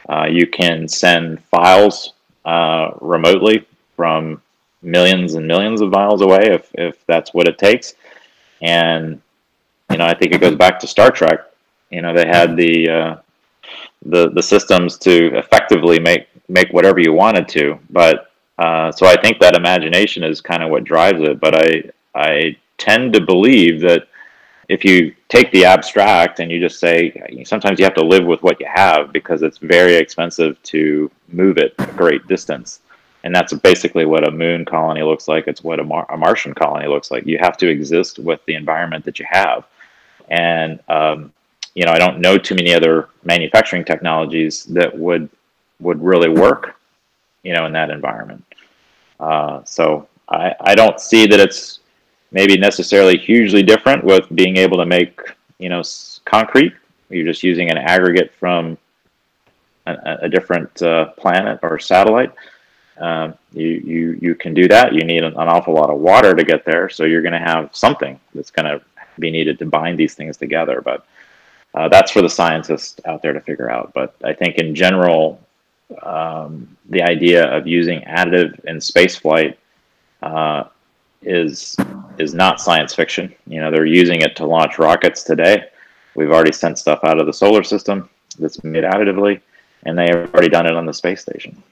Uh, 0.09 0.27
you 0.31 0.47
can 0.47 0.87
send 0.89 1.43
files 1.45 2.13
uh, 2.45 2.91
remotely 3.01 3.67
from 3.97 4.41
millions 4.83 5.35
and 5.35 5.49
millions 5.49 5.81
of 5.81 5.91
miles 5.91 6.21
away 6.23 6.41
if 6.43 6.71
if 6.75 7.05
that's 7.07 7.35
what 7.35 7.49
it 7.49 7.59
takes, 7.59 7.95
and 8.63 9.21
you 9.91 9.97
know 9.97 10.07
I 10.07 10.15
think 10.15 10.33
it 10.33 10.41
goes 10.41 10.57
back 10.57 10.79
to 10.81 10.87
Star 10.87 11.11
Trek 11.11 11.41
you 11.91 12.03
know, 12.03 12.13
they 12.15 12.27
had 12.27 12.57
the 12.57 12.89
uh, 12.89 13.17
the 14.05 14.31
the 14.31 14.43
systems 14.43 14.99
to 14.99 15.37
effectively 15.37 15.99
make 15.99 16.29
make 16.49 16.73
whatever 16.73 17.01
you 17.01 17.13
wanted 17.13 17.49
to. 17.49 17.79
But 17.91 18.31
uh, 18.59 18.91
so 18.93 19.07
I 19.07 19.21
think 19.21 19.39
that 19.41 19.57
imagination 19.57 20.23
is 20.23 20.41
kind 20.41 20.63
of 20.63 20.71
what 20.71 20.85
drives 20.85 21.21
it. 21.23 21.41
But 21.41 21.55
I 21.55 21.91
I 22.17 22.57
tend 22.79 23.13
to 23.13 23.21
believe 23.21 23.81
that 23.83 24.09
if 24.69 24.85
you 24.85 25.15
take 25.29 25.51
the 25.53 25.65
abstract 25.65 26.41
and 26.41 26.51
you 26.51 26.59
just 26.59 26.81
say 26.81 27.45
sometimes 27.45 27.79
you 27.79 27.85
have 27.85 27.95
to 27.95 28.05
live 28.05 28.25
with 28.25 28.43
what 28.43 28.59
you 28.59 28.67
have 28.73 29.13
because 29.13 29.43
it's 29.43 29.59
very 29.59 29.95
expensive 29.95 30.61
to 30.65 31.11
move 31.29 31.59
it 31.59 31.75
a 31.79 31.87
great 31.87 32.27
distance. 32.27 32.81
And 33.23 33.35
that's 33.35 33.53
basically 33.53 34.07
what 34.07 34.27
a 34.27 34.31
moon 34.31 34.65
colony 34.65 35.03
looks 35.03 35.29
like. 35.29 35.49
It's 35.49 35.63
what 35.63 35.81
a, 35.81 35.85
Mar- 35.85 36.07
a 36.11 36.17
martian 36.17 36.55
colony 36.55 36.87
looks 36.87 37.11
like. 37.11 37.27
You 37.27 37.39
have 37.39 37.57
to 37.59 37.69
exist 37.69 38.19
with 38.19 38.45
the 38.47 38.55
environment 38.55 39.05
that 39.05 39.19
you 39.19 39.27
have. 39.29 39.67
And 40.29 40.81
um, 40.89 41.33
you 41.75 41.85
know, 41.85 41.93
I 41.93 41.99
don't 41.99 42.21
know 42.21 42.39
too 42.39 42.55
many 42.55 42.73
other 42.75 43.11
manufacturing 43.25 43.85
technologies 43.85 44.65
that 44.67 44.97
would 44.97 45.29
would 45.81 46.03
really 46.03 46.31
work, 46.31 46.77
you 47.43 47.53
know, 47.53 47.67
in 47.67 47.73
that 47.73 47.91
environment. 47.91 48.45
Uh, 49.21 49.63
so 49.65 50.09
I, 50.29 50.55
I 50.61 50.75
don't 50.75 50.99
see 51.01 51.27
that 51.27 51.39
it's 51.39 51.81
maybe 52.31 52.57
necessarily 52.59 53.17
hugely 53.17 53.63
different 53.63 54.05
with 54.05 54.27
being 54.35 54.57
able 54.57 54.77
to 54.79 54.87
make, 54.87 55.21
you 55.59 55.69
know, 55.69 55.83
concrete. 56.25 56.75
You're 57.09 57.27
just 57.27 57.43
using 57.43 57.71
an 57.71 57.79
aggregate 57.79 58.33
from 58.39 58.77
a, 59.87 60.19
a 60.23 60.29
different 60.29 60.83
uh, 60.83 61.07
planet 61.13 61.61
or 61.63 61.79
satellite. 61.79 62.33
um, 62.99 63.35
you, 63.53 63.69
you, 63.69 64.19
you 64.21 64.35
can 64.35 64.55
do 64.55 64.69
that. 64.69 64.95
You 64.95 65.05
need 65.05 65.23
an, 65.23 65.35
awful 65.37 65.75
lot 65.75 65.91
of 65.91 65.99
water 65.99 66.35
to 66.35 66.45
get 66.45 66.65
there. 66.65 66.89
So 66.89 67.05
you're 67.05 67.23
going 67.23 67.33
to 67.33 67.39
have 67.39 67.71
something 67.73 68.19
that's 68.35 68.51
going 68.51 68.67
to 68.67 68.83
be 69.19 69.31
needed 69.31 69.59
to 69.59 69.67
bind 69.67 69.99
these 69.99 70.15
things 70.15 70.37
together. 70.37 70.81
But 70.81 71.07
uh, 71.75 71.89
that's 71.89 72.11
for 72.11 72.23
the 72.23 72.29
scientists 72.29 73.01
out 73.05 73.23
there 73.23 73.33
to 73.33 73.41
figure 73.41 73.71
out. 73.71 73.93
But 73.93 74.15
I 74.25 74.33
think 74.33 74.57
in 74.57 74.75
general, 74.75 75.41
um, 76.03 76.77
the 76.89 77.03
idea 77.03 77.45
of 77.45 77.67
using 77.67 78.01
additive 78.01 78.65
in 78.65 78.79
spaceflight 78.79 79.57
uh, 80.23 80.65
is 81.23 81.77
is 82.19 82.35
not 82.35 82.61
science 82.61 82.95
fiction. 82.95 83.35
You 83.47 83.61
know, 83.61 83.71
they're 83.71 83.87
using 83.87 84.23
it 84.23 84.37
to 84.37 84.47
launch 84.47 84.79
rockets 84.79 85.23
today. 85.23 85.65
We've 86.15 86.31
already 86.31 86.53
sent 86.53 86.79
stuff 86.79 87.01
out 87.05 87.19
of 87.21 87.27
the 87.27 87.33
solar 87.33 87.63
system 87.63 88.09
that's 88.39 88.63
made 88.65 88.85
additively, 88.85 89.41
and 89.85 89.99
they 89.99 90.07
have 90.07 90.33
already 90.33 90.49
done 90.49 90.67
it 90.67 90.75
on 90.75 90.87
the 90.87 90.95
space 90.95 91.21
station. 91.21 91.63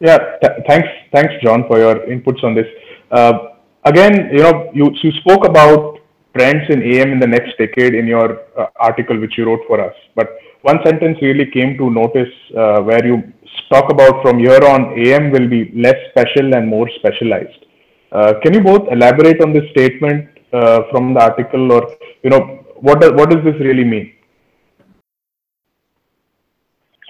Yeah, 0.00 0.18
th- 0.42 0.64
thanks, 0.66 0.88
thanks, 1.12 1.34
John, 1.42 1.66
for 1.66 1.78
your 1.78 1.96
inputs 2.06 2.42
on 2.42 2.54
this. 2.54 2.66
Uh, 3.10 3.50
again, 3.84 4.30
you 4.32 4.38
know, 4.38 4.70
you 4.72 4.90
you 5.02 5.12
spoke 5.20 5.44
about 5.44 5.98
trends 6.34 6.68
in 6.70 6.82
AM 6.82 7.12
in 7.12 7.20
the 7.20 7.26
next 7.26 7.58
decade 7.58 7.94
in 7.94 8.06
your 8.06 8.42
uh, 8.56 8.66
article 8.76 9.18
which 9.18 9.36
you 9.36 9.44
wrote 9.44 9.60
for 9.66 9.80
us, 9.80 9.94
but 10.14 10.38
one 10.62 10.78
sentence 10.84 11.18
really 11.22 11.46
came 11.50 11.76
to 11.78 11.90
notice 11.90 12.32
uh, 12.56 12.80
where 12.82 13.04
you 13.04 13.32
talk 13.70 13.90
about 13.90 14.22
from 14.22 14.38
here 14.38 14.62
on 14.64 14.98
AM 14.98 15.30
will 15.30 15.48
be 15.48 15.72
less 15.74 15.96
special 16.10 16.54
and 16.54 16.68
more 16.68 16.88
specialized. 16.98 17.64
Uh, 18.12 18.34
can 18.42 18.52
you 18.52 18.60
both 18.60 18.86
elaborate 18.90 19.40
on 19.40 19.52
this 19.52 19.68
statement 19.70 20.28
uh, 20.52 20.82
from 20.90 21.14
the 21.14 21.20
article, 21.20 21.72
or 21.72 21.94
you 22.22 22.30
know, 22.30 22.40
what 22.76 23.00
does 23.00 23.12
what 23.12 23.30
does 23.30 23.42
this 23.44 23.54
really 23.60 23.84
mean? 23.84 24.12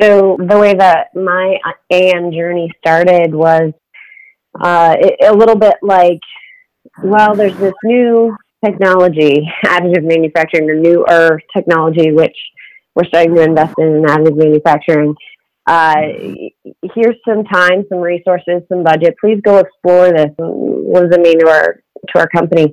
So 0.01 0.37
the 0.39 0.59
way 0.59 0.75
that 0.75 1.15
my 1.15 1.59
AM 1.91 2.33
journey 2.33 2.71
started 2.79 3.35
was 3.35 3.73
uh, 4.59 4.97
a 5.23 5.33
little 5.33 5.57
bit 5.57 5.77
like, 5.83 6.21
well, 7.03 7.35
there's 7.35 7.57
this 7.59 7.75
new 7.85 8.37
technology, 8.65 9.51
additive 9.65 10.05
manufacturing, 10.05 10.69
or 10.71 10.75
newer 10.75 11.41
technology, 11.55 12.13
which 12.13 12.37
we're 12.95 13.05
starting 13.05 13.35
to 13.35 13.43
invest 13.43 13.75
in 13.79 14.03
additive 14.07 14.37
manufacturing. 14.37 15.15
Uh, 15.67 16.03
here's 16.95 17.17
some 17.27 17.45
time, 17.45 17.85
some 17.89 17.99
resources, 17.99 18.63
some 18.69 18.83
budget. 18.83 19.15
Please 19.21 19.41
go 19.45 19.59
explore 19.59 20.11
this. 20.11 20.31
What 20.39 21.03
does 21.03 21.13
it 21.13 21.21
mean 21.21 21.39
to 21.41 21.49
our 21.49 21.83
to 22.09 22.19
our 22.19 22.29
company? 22.29 22.73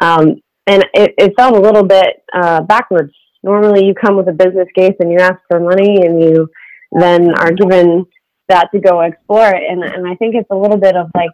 Um, 0.00 0.36
and 0.66 0.84
it, 0.92 1.14
it, 1.16 1.32
felt 1.38 1.56
a 1.56 1.60
little 1.60 1.84
bit 1.84 2.22
uh, 2.34 2.60
backwards. 2.62 3.12
Normally, 3.42 3.86
you 3.86 3.94
come 3.94 4.16
with 4.16 4.28
a 4.28 4.32
business 4.32 4.68
case 4.76 4.94
and 5.00 5.10
you 5.10 5.18
ask 5.18 5.38
for 5.48 5.60
money, 5.60 6.04
and 6.04 6.22
you 6.22 6.48
then 6.92 7.30
are 7.34 7.52
given 7.52 8.04
that 8.48 8.68
to 8.74 8.80
go 8.80 9.00
explore 9.00 9.48
it. 9.48 9.62
And 9.68 9.82
and 9.82 10.06
I 10.06 10.14
think 10.16 10.34
it's 10.34 10.50
a 10.50 10.56
little 10.56 10.76
bit 10.76 10.96
of 10.96 11.10
like 11.14 11.30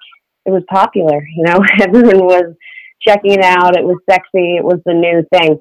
it 0.47 0.51
was 0.51 0.63
popular. 0.71 1.27
You 1.37 1.45
know, 1.45 1.61
everyone 1.81 2.25
was 2.25 2.55
checking 3.01 3.33
it 3.33 3.43
out. 3.43 3.77
It 3.77 3.85
was 3.85 3.99
sexy. 4.09 4.57
It 4.57 4.65
was 4.65 4.81
the 4.85 4.95
new 4.95 5.25
thing. 5.37 5.59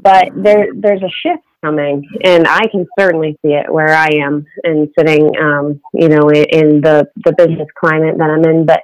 But 0.00 0.28
there 0.36 0.68
there's 0.76 1.02
a 1.02 1.10
shift 1.10 1.42
coming, 1.64 2.06
and 2.24 2.46
I 2.46 2.66
can 2.70 2.86
certainly 2.98 3.36
see 3.42 3.52
it 3.52 3.72
where 3.72 3.94
I 3.94 4.08
am 4.22 4.46
and 4.64 4.88
sitting, 4.98 5.30
um, 5.40 5.80
you 5.92 6.08
know, 6.08 6.28
in, 6.28 6.44
in, 6.50 6.80
the 6.80 7.08
the 7.24 7.32
business 7.32 7.68
climate 7.78 8.16
that 8.18 8.30
I'm 8.30 8.44
in. 8.44 8.66
But 8.66 8.80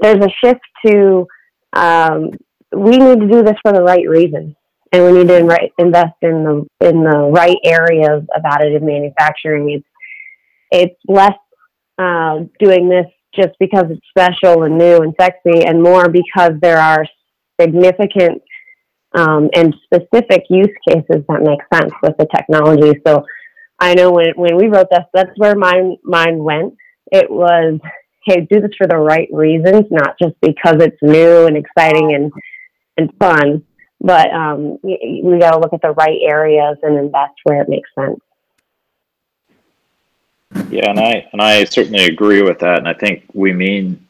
there's 0.00 0.24
a 0.24 0.28
shift 0.44 0.60
to 0.86 1.26
um, 1.72 2.30
we 2.72 2.98
need 2.98 3.20
to 3.20 3.28
do 3.28 3.42
this 3.42 3.56
for 3.62 3.72
the 3.72 3.82
right 3.82 4.08
reason, 4.08 4.56
and 4.92 5.04
we 5.04 5.12
need 5.18 5.28
to 5.28 5.36
invest 5.78 6.16
in 6.22 6.44
the 6.44 6.66
in 6.88 7.02
the 7.02 7.30
right 7.32 7.58
areas 7.64 8.24
of 8.34 8.42
additive 8.42 8.82
manufacturing. 8.82 9.70
It's 9.70 9.86
it's 10.70 11.00
less 11.06 11.38
uh, 11.98 12.40
doing 12.58 12.88
this 12.88 13.06
just 13.34 13.58
because 13.58 13.84
it's 13.90 14.06
special 14.08 14.64
and 14.64 14.76
new 14.76 14.98
and 14.98 15.14
sexy, 15.20 15.64
and 15.64 15.82
more 15.82 16.08
because 16.08 16.52
there 16.60 16.78
are 16.78 17.06
significant 17.60 18.42
um, 19.14 19.50
and 19.54 19.74
specific 19.84 20.44
use 20.48 20.74
cases 20.88 21.24
that 21.28 21.42
make 21.42 21.60
sense 21.72 21.92
with 22.02 22.16
the 22.18 22.26
technology. 22.34 23.00
So 23.06 23.24
I 23.78 23.94
know 23.94 24.10
when, 24.10 24.32
when 24.36 24.56
we 24.56 24.68
wrote 24.68 24.88
this, 24.90 25.04
that's 25.12 25.36
where 25.36 25.54
my 25.54 25.96
mind 26.02 26.42
went. 26.42 26.74
It 27.10 27.30
was, 27.30 27.80
hey, 28.24 28.46
do 28.50 28.60
this 28.60 28.70
for 28.78 28.86
the 28.86 28.96
right 28.96 29.28
reasons, 29.32 29.86
not 29.90 30.18
just 30.18 30.34
because 30.40 30.76
it's 30.80 31.02
new 31.02 31.46
and 31.46 31.56
exciting 31.56 32.14
and, 32.14 32.32
and 32.96 33.12
fun, 33.18 33.64
but 34.00 34.32
um, 34.32 34.78
we 34.82 35.38
got 35.38 35.52
to 35.52 35.58
look 35.58 35.72
at 35.72 35.82
the 35.82 35.92
right 35.92 36.20
areas 36.22 36.78
and 36.82 36.98
invest 36.98 37.34
where 37.44 37.60
it 37.60 37.68
makes 37.68 37.90
sense. 37.94 38.20
Yeah, 40.70 40.90
and 40.90 41.00
I 41.00 41.26
and 41.32 41.40
I 41.40 41.64
certainly 41.64 42.04
agree 42.04 42.42
with 42.42 42.58
that, 42.58 42.78
and 42.78 42.88
I 42.88 42.92
think 42.92 43.24
we 43.32 43.52
mean 43.52 44.06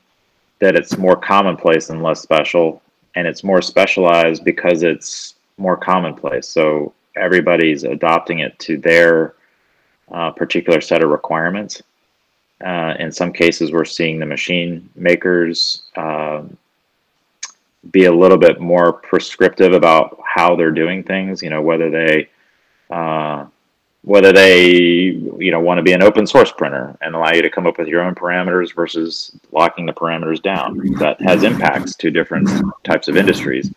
that 0.59 0.75
it's 0.75 0.99
more 0.99 1.17
commonplace 1.17 1.91
and 1.91 2.03
less 2.03 2.21
special 2.21 2.83
and 3.15 3.27
it's 3.27 3.45
more 3.45 3.63
specialized 3.63 4.45
because 4.45 4.83
it's 4.83 5.35
more 5.59 5.77
commonplace. 5.77 6.49
So 6.49 6.93
everybody's 7.17 7.85
adopting 7.85 8.41
it 8.41 8.59
to 8.61 8.77
their 8.77 9.35
uh, 10.11 10.31
particular 10.31 10.81
set 10.81 11.03
of 11.03 11.11
requirements. 11.11 11.83
Uh, 12.65 12.95
in 12.99 13.11
some 13.11 13.33
cases, 13.33 13.73
we're 13.73 13.85
seeing 13.85 14.19
the 14.19 14.27
machine 14.27 14.89
makers 14.95 15.83
um, 15.97 16.57
be 17.91 18.05
a 18.05 18.13
little 18.13 18.39
bit 18.39 18.61
more 18.61 18.93
prescriptive 18.93 19.73
about 19.73 20.21
how 20.25 20.55
they're 20.55 20.71
doing 20.71 21.03
things. 21.03 21.43
You 21.43 21.51
know, 21.51 21.61
whether 21.61 21.91
they 21.91 22.29
uh, 22.91 23.47
whether 24.05 24.33
they 24.33 24.65
you 25.39 25.51
know 25.51 25.61
want 25.61 25.79
to 25.79 25.83
be 25.83 25.93
an 25.93 26.03
open 26.03 26.27
source 26.27 26.53
printer 26.53 26.97
and 27.01 27.15
allow 27.15 27.33
you 27.33 27.43
to 27.43 27.51
come 27.51 27.67
up 27.67 27.79
with 27.79 27.89
your 27.89 28.03
own 28.03 28.15
parameters 28.15 28.75
versus 28.75 29.33
locking 29.53 29.87
the 29.87 29.93
parameters 29.93 30.43
down. 30.43 30.79
That 30.95 31.21
has 31.23 31.45
impacts 31.45 31.95
to 31.97 32.11
different 32.11 32.49
types 32.85 33.09
of 33.09 33.17
industries. 33.17 33.73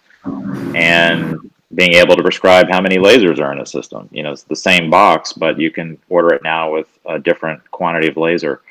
And 0.76 1.52
being 1.74 1.94
able 1.94 2.16
to 2.16 2.24
prescribe 2.24 2.70
how 2.70 2.80
many 2.80 2.98
lasers 2.98 3.40
are 3.40 3.52
in 3.52 3.60
a 3.60 3.66
system 3.66 4.08
you 4.12 4.24
know 4.24 4.32
it's 4.32 4.44
the 4.44 4.56
same 4.56 4.90
box 4.90 5.34
but 5.34 5.60
you 5.60 5.72
can 5.72 5.98
order 6.10 6.34
it 6.34 6.44
now 6.44 6.72
with 6.72 6.88
a 7.06 7.20
different 7.20 7.60
quantity 7.72 8.08
of 8.08 8.18
laser. 8.18 8.62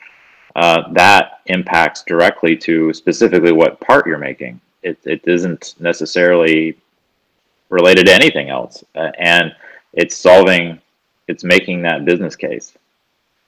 Uh, 0.56 0.92
that 0.92 1.40
impacts 1.46 2.04
directly 2.04 2.56
to 2.56 2.92
specifically 2.92 3.52
what 3.52 3.80
part 3.80 4.06
you're 4.06 4.18
making. 4.18 4.60
It, 4.82 4.98
it 5.04 5.26
isn't 5.26 5.74
necessarily 5.80 6.76
related 7.70 8.06
to 8.06 8.14
anything 8.14 8.50
else. 8.50 8.84
Uh, 8.94 9.10
and 9.18 9.54
it's 9.94 10.16
solving 10.16 10.80
it's 11.28 11.44
making 11.44 11.82
that 11.82 12.04
business 12.04 12.36
case. 12.36 12.76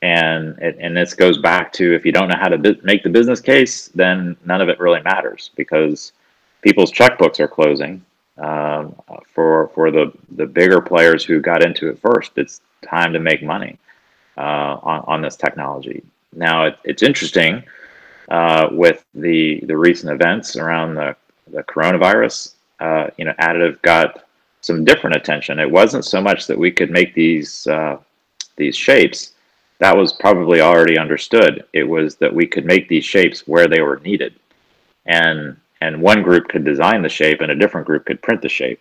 And 0.02 0.58
it, 0.58 0.76
and 0.78 0.96
this 0.96 1.14
goes 1.14 1.38
back 1.38 1.72
to 1.74 1.94
if 1.94 2.04
you 2.04 2.12
don't 2.12 2.28
know 2.28 2.36
how 2.38 2.48
to 2.48 2.58
bu- 2.58 2.80
make 2.82 3.02
the 3.02 3.08
business 3.08 3.40
case 3.40 3.88
then 3.94 4.36
none 4.44 4.60
of 4.60 4.68
it 4.68 4.78
really 4.78 5.00
matters 5.02 5.50
because 5.56 6.12
people's 6.60 6.92
checkbooks 6.92 7.40
are 7.40 7.48
closing 7.48 8.04
um, 8.38 8.94
for 9.32 9.70
for 9.74 9.90
the 9.90 10.12
the 10.36 10.46
bigger 10.46 10.80
players 10.80 11.24
who 11.24 11.40
got 11.40 11.64
into 11.64 11.88
it 11.88 11.98
first. 11.98 12.32
It's 12.36 12.60
time 12.82 13.12
to 13.12 13.20
make 13.20 13.42
money 13.42 13.78
uh, 14.36 14.78
on, 14.82 15.04
on 15.06 15.22
this 15.22 15.36
technology. 15.36 16.02
Now 16.34 16.66
it, 16.66 16.78
it's 16.84 17.02
interesting 17.02 17.62
uh, 18.28 18.68
with 18.72 19.04
the 19.14 19.60
the 19.64 19.76
recent 19.76 20.12
events 20.12 20.56
around 20.56 20.94
the 20.94 21.16
the 21.50 21.62
coronavirus 21.62 22.54
uh, 22.80 23.08
you 23.16 23.24
know 23.24 23.32
additive 23.40 23.80
got 23.82 24.25
some 24.60 24.84
different 24.84 25.16
attention. 25.16 25.58
It 25.58 25.70
wasn't 25.70 26.04
so 26.04 26.20
much 26.20 26.46
that 26.46 26.58
we 26.58 26.70
could 26.70 26.90
make 26.90 27.14
these 27.14 27.66
uh, 27.66 27.98
these 28.56 28.76
shapes. 28.76 29.32
That 29.78 29.96
was 29.96 30.12
probably 30.14 30.60
already 30.60 30.98
understood. 30.98 31.64
It 31.72 31.84
was 31.84 32.16
that 32.16 32.34
we 32.34 32.46
could 32.46 32.64
make 32.64 32.88
these 32.88 33.04
shapes 33.04 33.46
where 33.46 33.68
they 33.68 33.82
were 33.82 34.00
needed, 34.00 34.34
and 35.04 35.56
and 35.80 36.00
one 36.00 36.22
group 36.22 36.48
could 36.48 36.64
design 36.64 37.02
the 37.02 37.08
shape, 37.08 37.40
and 37.40 37.52
a 37.52 37.56
different 37.56 37.86
group 37.86 38.06
could 38.06 38.22
print 38.22 38.42
the 38.42 38.48
shape. 38.48 38.80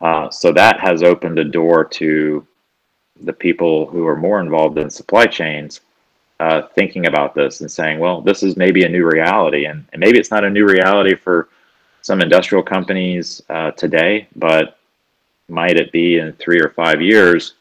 Uh, 0.00 0.30
so 0.30 0.52
that 0.52 0.80
has 0.80 1.02
opened 1.02 1.38
a 1.38 1.44
door 1.44 1.84
to 1.84 2.46
the 3.20 3.32
people 3.32 3.86
who 3.86 4.06
are 4.06 4.16
more 4.16 4.40
involved 4.40 4.78
in 4.78 4.88
supply 4.88 5.26
chains 5.26 5.80
uh, 6.40 6.62
thinking 6.74 7.06
about 7.06 7.34
this 7.34 7.60
and 7.60 7.70
saying, 7.70 7.98
well, 7.98 8.20
this 8.20 8.42
is 8.42 8.56
maybe 8.56 8.84
a 8.84 8.88
new 8.88 9.04
reality, 9.04 9.64
and, 9.64 9.84
and 9.92 10.00
maybe 10.00 10.18
it's 10.18 10.30
not 10.30 10.44
a 10.44 10.50
new 10.50 10.64
reality 10.64 11.14
for 11.14 11.48
some 12.02 12.20
industrial 12.20 12.62
companies 12.62 13.42
uh, 13.50 13.72
today, 13.72 14.28
but 14.36 14.77
might 15.48 15.76
it 15.76 15.92
be 15.92 16.18
in 16.18 16.32
three 16.34 16.60
or 16.60 16.70
five 16.70 17.00
years? 17.00 17.54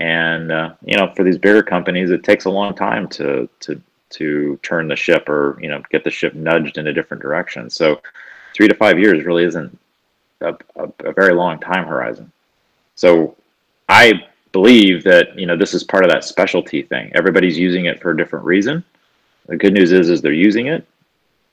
And 0.00 0.50
uh, 0.50 0.74
you 0.84 0.96
know, 0.96 1.12
for 1.14 1.24
these 1.24 1.38
bigger 1.38 1.62
companies, 1.62 2.10
it 2.10 2.24
takes 2.24 2.44
a 2.44 2.50
long 2.50 2.74
time 2.74 3.08
to 3.10 3.48
to 3.60 3.80
to 4.10 4.58
turn 4.62 4.88
the 4.88 4.96
ship 4.96 5.28
or 5.28 5.58
you 5.60 5.68
know 5.68 5.82
get 5.90 6.04
the 6.04 6.10
ship 6.10 6.34
nudged 6.34 6.78
in 6.78 6.88
a 6.88 6.92
different 6.92 7.22
direction. 7.22 7.70
So, 7.70 8.00
three 8.54 8.68
to 8.68 8.74
five 8.74 8.98
years 8.98 9.24
really 9.24 9.44
isn't 9.44 9.78
a, 10.40 10.54
a, 10.76 10.88
a 11.04 11.12
very 11.12 11.34
long 11.34 11.58
time 11.58 11.86
horizon. 11.86 12.30
So, 12.96 13.36
I 13.88 14.24
believe 14.52 15.04
that 15.04 15.38
you 15.38 15.46
know 15.46 15.56
this 15.56 15.74
is 15.74 15.84
part 15.84 16.04
of 16.04 16.10
that 16.10 16.24
specialty 16.24 16.82
thing. 16.82 17.12
Everybody's 17.14 17.58
using 17.58 17.86
it 17.86 18.00
for 18.00 18.10
a 18.10 18.16
different 18.16 18.44
reason. 18.44 18.84
The 19.46 19.56
good 19.56 19.74
news 19.74 19.92
is 19.92 20.08
is 20.10 20.22
they're 20.22 20.32
using 20.32 20.66
it. 20.66 20.86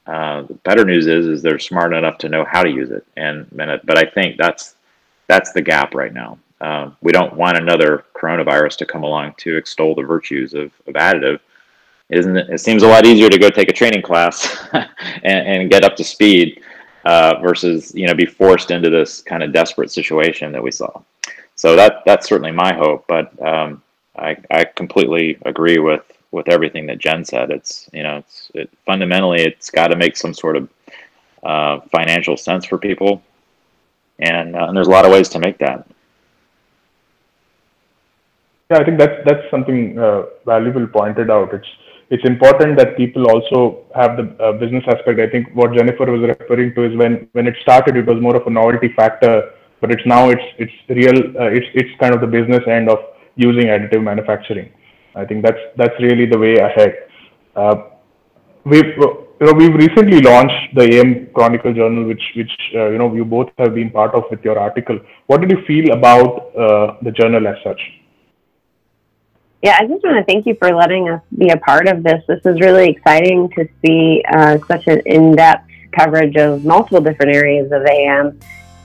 Uh, 0.08 0.42
the 0.44 0.56
better 0.56 0.84
news 0.84 1.08
is 1.08 1.28
is 1.28 1.42
they're 1.42 1.60
smart 1.60 1.94
enough 1.94 2.18
to 2.20 2.30
know 2.30 2.44
how 2.44 2.64
to 2.64 2.70
use 2.70 2.90
it. 2.92 3.06
And, 3.18 3.48
but 3.52 3.98
I 3.98 4.06
think 4.06 4.38
that's 4.38 4.76
that's 5.28 5.52
the 5.52 5.62
gap 5.62 5.94
right 5.94 6.14
now. 6.14 6.38
Um, 6.62 6.96
we 7.02 7.12
don't 7.12 7.34
want 7.36 7.58
another 7.58 8.06
coronavirus 8.14 8.78
to 8.78 8.86
come 8.86 9.04
along 9.04 9.34
to 9.40 9.58
extol 9.58 9.96
the 9.96 10.04
virtues 10.04 10.54
of, 10.54 10.72
of 10.88 10.94
additive. 10.94 11.40
isn't 12.10 12.38
it? 12.38 12.50
It 12.50 12.60
seems 12.60 12.84
a 12.84 12.88
lot 12.88 13.06
easier 13.06 13.30
to 13.30 13.40
go 13.40 13.50
take 13.50 13.70
a 13.70 13.74
training 13.74 14.04
class 14.04 14.68
and, 14.74 15.48
and, 15.48 15.72
get 15.72 15.84
up 15.84 15.96
to 15.96 16.04
speed 16.04 16.62
uh, 17.06 17.40
versus 17.42 17.94
you 17.96 18.06
know 18.06 18.14
be 18.14 18.28
forced 18.28 18.70
into 18.70 18.92
this 18.92 19.22
kind 19.22 19.42
of 19.42 19.52
desperate 19.52 19.90
situation 19.90 20.52
that 20.52 20.62
we 20.62 20.72
saw. 20.72 21.02
So 21.56 21.76
that 21.76 22.04
that's 22.06 22.28
certainly 22.28 22.52
my 22.52 22.74
hope. 22.74 23.06
But 23.08 23.42
um, 23.44 23.82
I 24.16 24.38
I 24.52 24.66
completely 24.66 25.40
agree 25.46 25.80
with 25.80 26.04
with 26.32 26.48
everything 26.48 26.86
that 26.88 27.00
Jen 27.00 27.26
said. 27.26 27.50
It's 27.50 27.90
you 27.92 28.04
know 28.04 28.18
it's 28.18 28.52
it, 28.54 28.70
fundamentally 28.86 29.42
it's 29.42 29.70
got 29.72 29.88
to 29.88 29.96
make 29.96 30.16
some 30.16 30.34
sort 30.34 30.58
of 30.58 30.70
uh, 31.44 31.80
financial 31.92 32.38
sense 32.38 32.66
for 32.66 32.78
people, 32.78 33.24
and, 34.22 34.56
uh, 34.56 34.66
and 34.68 34.78
there's 34.78 34.88
a 34.88 34.92
lot 34.92 35.06
of 35.06 35.12
ways 35.12 35.30
to 35.30 35.40
make 35.40 35.58
that. 35.60 35.88
Yeah, 38.70 38.78
I 38.78 38.86
think 38.86 38.98
that's 39.00 39.20
that's 39.26 39.50
something 39.52 40.00
uh, 40.00 40.24
valuable 40.46 40.88
pointed 40.88 41.30
out. 41.30 41.54
It's 41.54 41.68
it's 42.10 42.24
important 42.26 42.78
that 42.78 42.96
people 42.96 43.30
also 43.30 43.86
have 43.96 44.16
the 44.18 44.26
uh, 44.44 44.54
business 44.54 44.84
aspect. 44.88 45.20
I 45.20 45.30
think 45.30 45.48
what 45.54 45.74
Jennifer 45.74 46.06
was 46.06 46.22
referring 46.22 46.74
to 46.76 46.84
is 46.84 46.98
when 46.98 47.28
when 47.34 47.48
it 47.48 47.56
started, 47.62 47.98
it 47.98 48.06
was 48.06 48.22
more 48.22 48.36
of 48.36 48.48
a 48.48 48.50
novelty 48.50 48.94
factor, 48.96 49.52
but 49.82 49.92
it's 49.92 50.06
now 50.06 50.30
it's 50.30 50.48
it's 50.58 50.74
real. 50.90 51.20
Uh, 51.38 51.50
it's 51.58 51.68
it's 51.74 52.00
kind 52.00 52.14
of 52.14 52.22
the 52.22 52.28
business 52.28 52.64
end 52.68 52.90
of 52.90 53.00
using 53.36 53.68
additive 53.68 54.04
manufacturing. 54.04 54.72
I 55.16 55.26
think 55.26 55.44
that's 55.44 55.64
that's 55.76 55.98
really 56.00 56.26
the 56.26 56.38
way 56.38 56.56
ahead. 56.56 56.96
Uh, 57.56 57.76
we've 58.64 58.94
you 59.42 59.48
know 59.48 59.54
we've 59.54 59.74
recently 59.74 60.22
launched 60.22 60.76
the 60.76 60.84
AM 60.84 61.28
Chronicle 61.34 61.74
Journal, 61.74 62.06
which 62.06 62.22
which 62.36 62.52
uh, 62.76 62.90
you 62.90 63.00
know 63.00 63.12
you 63.14 63.26
both 63.26 63.50
have 63.58 63.74
been 63.74 63.90
part 63.90 64.14
of 64.14 64.26
with 64.30 64.44
your 64.44 64.60
article. 64.60 65.00
What 65.26 65.42
did 65.42 65.50
you 65.50 65.64
feel 65.66 65.94
about 65.94 66.56
uh, 66.56 66.98
the 67.02 67.12
journal 67.12 67.48
as 67.48 67.56
such? 67.64 67.82
Yeah, 69.64 69.78
I 69.80 69.88
just 69.88 70.04
want 70.04 70.18
to 70.18 70.32
thank 70.32 70.46
you 70.46 70.56
for 70.60 70.70
letting 70.72 71.10
us 71.10 71.22
be 71.36 71.50
a 71.50 71.58
part 71.58 71.88
of 71.88 72.04
this. 72.04 72.24
This 72.28 72.42
is 72.46 72.60
really 72.62 72.90
exciting 72.90 73.50
to 73.56 73.68
see 73.84 74.24
uh, 74.32 74.60
such 74.68 74.88
an 74.88 75.02
in-depth 75.06 75.68
coverage 75.92 76.36
of 76.36 76.64
multiple 76.64 77.02
different 77.02 77.36
areas 77.36 77.72
of 77.72 77.84
AM, 77.86 78.40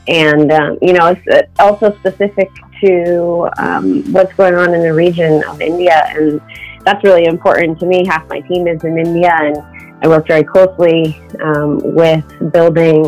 and 0.08 0.50
um, 0.52 0.78
you 0.80 0.94
know 0.94 1.08
it's 1.08 1.50
also 1.58 1.94
specific 1.98 2.50
to 2.82 3.50
um, 3.58 4.10
what's 4.10 4.32
going 4.34 4.54
on 4.54 4.72
in 4.72 4.80
the 4.80 4.94
region 4.94 5.44
of 5.44 5.60
India, 5.60 6.06
and 6.16 6.40
that's 6.86 7.04
really 7.04 7.26
important 7.26 7.78
to 7.80 7.84
me. 7.84 8.06
Half 8.06 8.26
my 8.30 8.40
team 8.40 8.66
is 8.66 8.82
in 8.84 8.98
India, 8.98 9.36
and 9.38 9.75
I 10.02 10.08
work 10.08 10.26
very 10.26 10.44
closely 10.44 11.20
um, 11.40 11.78
with 11.82 12.24
building 12.52 13.06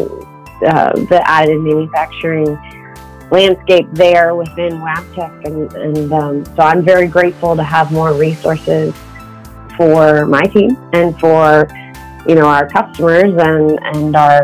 uh, 0.66 0.92
the 0.92 1.22
additive 1.26 1.62
manufacturing 1.62 2.58
landscape 3.30 3.86
there 3.92 4.34
within 4.34 4.72
Wabtec, 4.80 5.44
and, 5.44 5.72
and 5.74 6.12
um, 6.12 6.44
so 6.44 6.62
I'm 6.62 6.82
very 6.82 7.06
grateful 7.06 7.54
to 7.56 7.62
have 7.62 7.92
more 7.92 8.14
resources 8.14 8.94
for 9.76 10.26
my 10.26 10.42
team 10.42 10.76
and 10.92 11.18
for 11.20 11.68
you 12.26 12.34
know 12.34 12.46
our 12.46 12.68
customers 12.68 13.32
and 13.38 13.78
and 13.94 14.16
our 14.16 14.42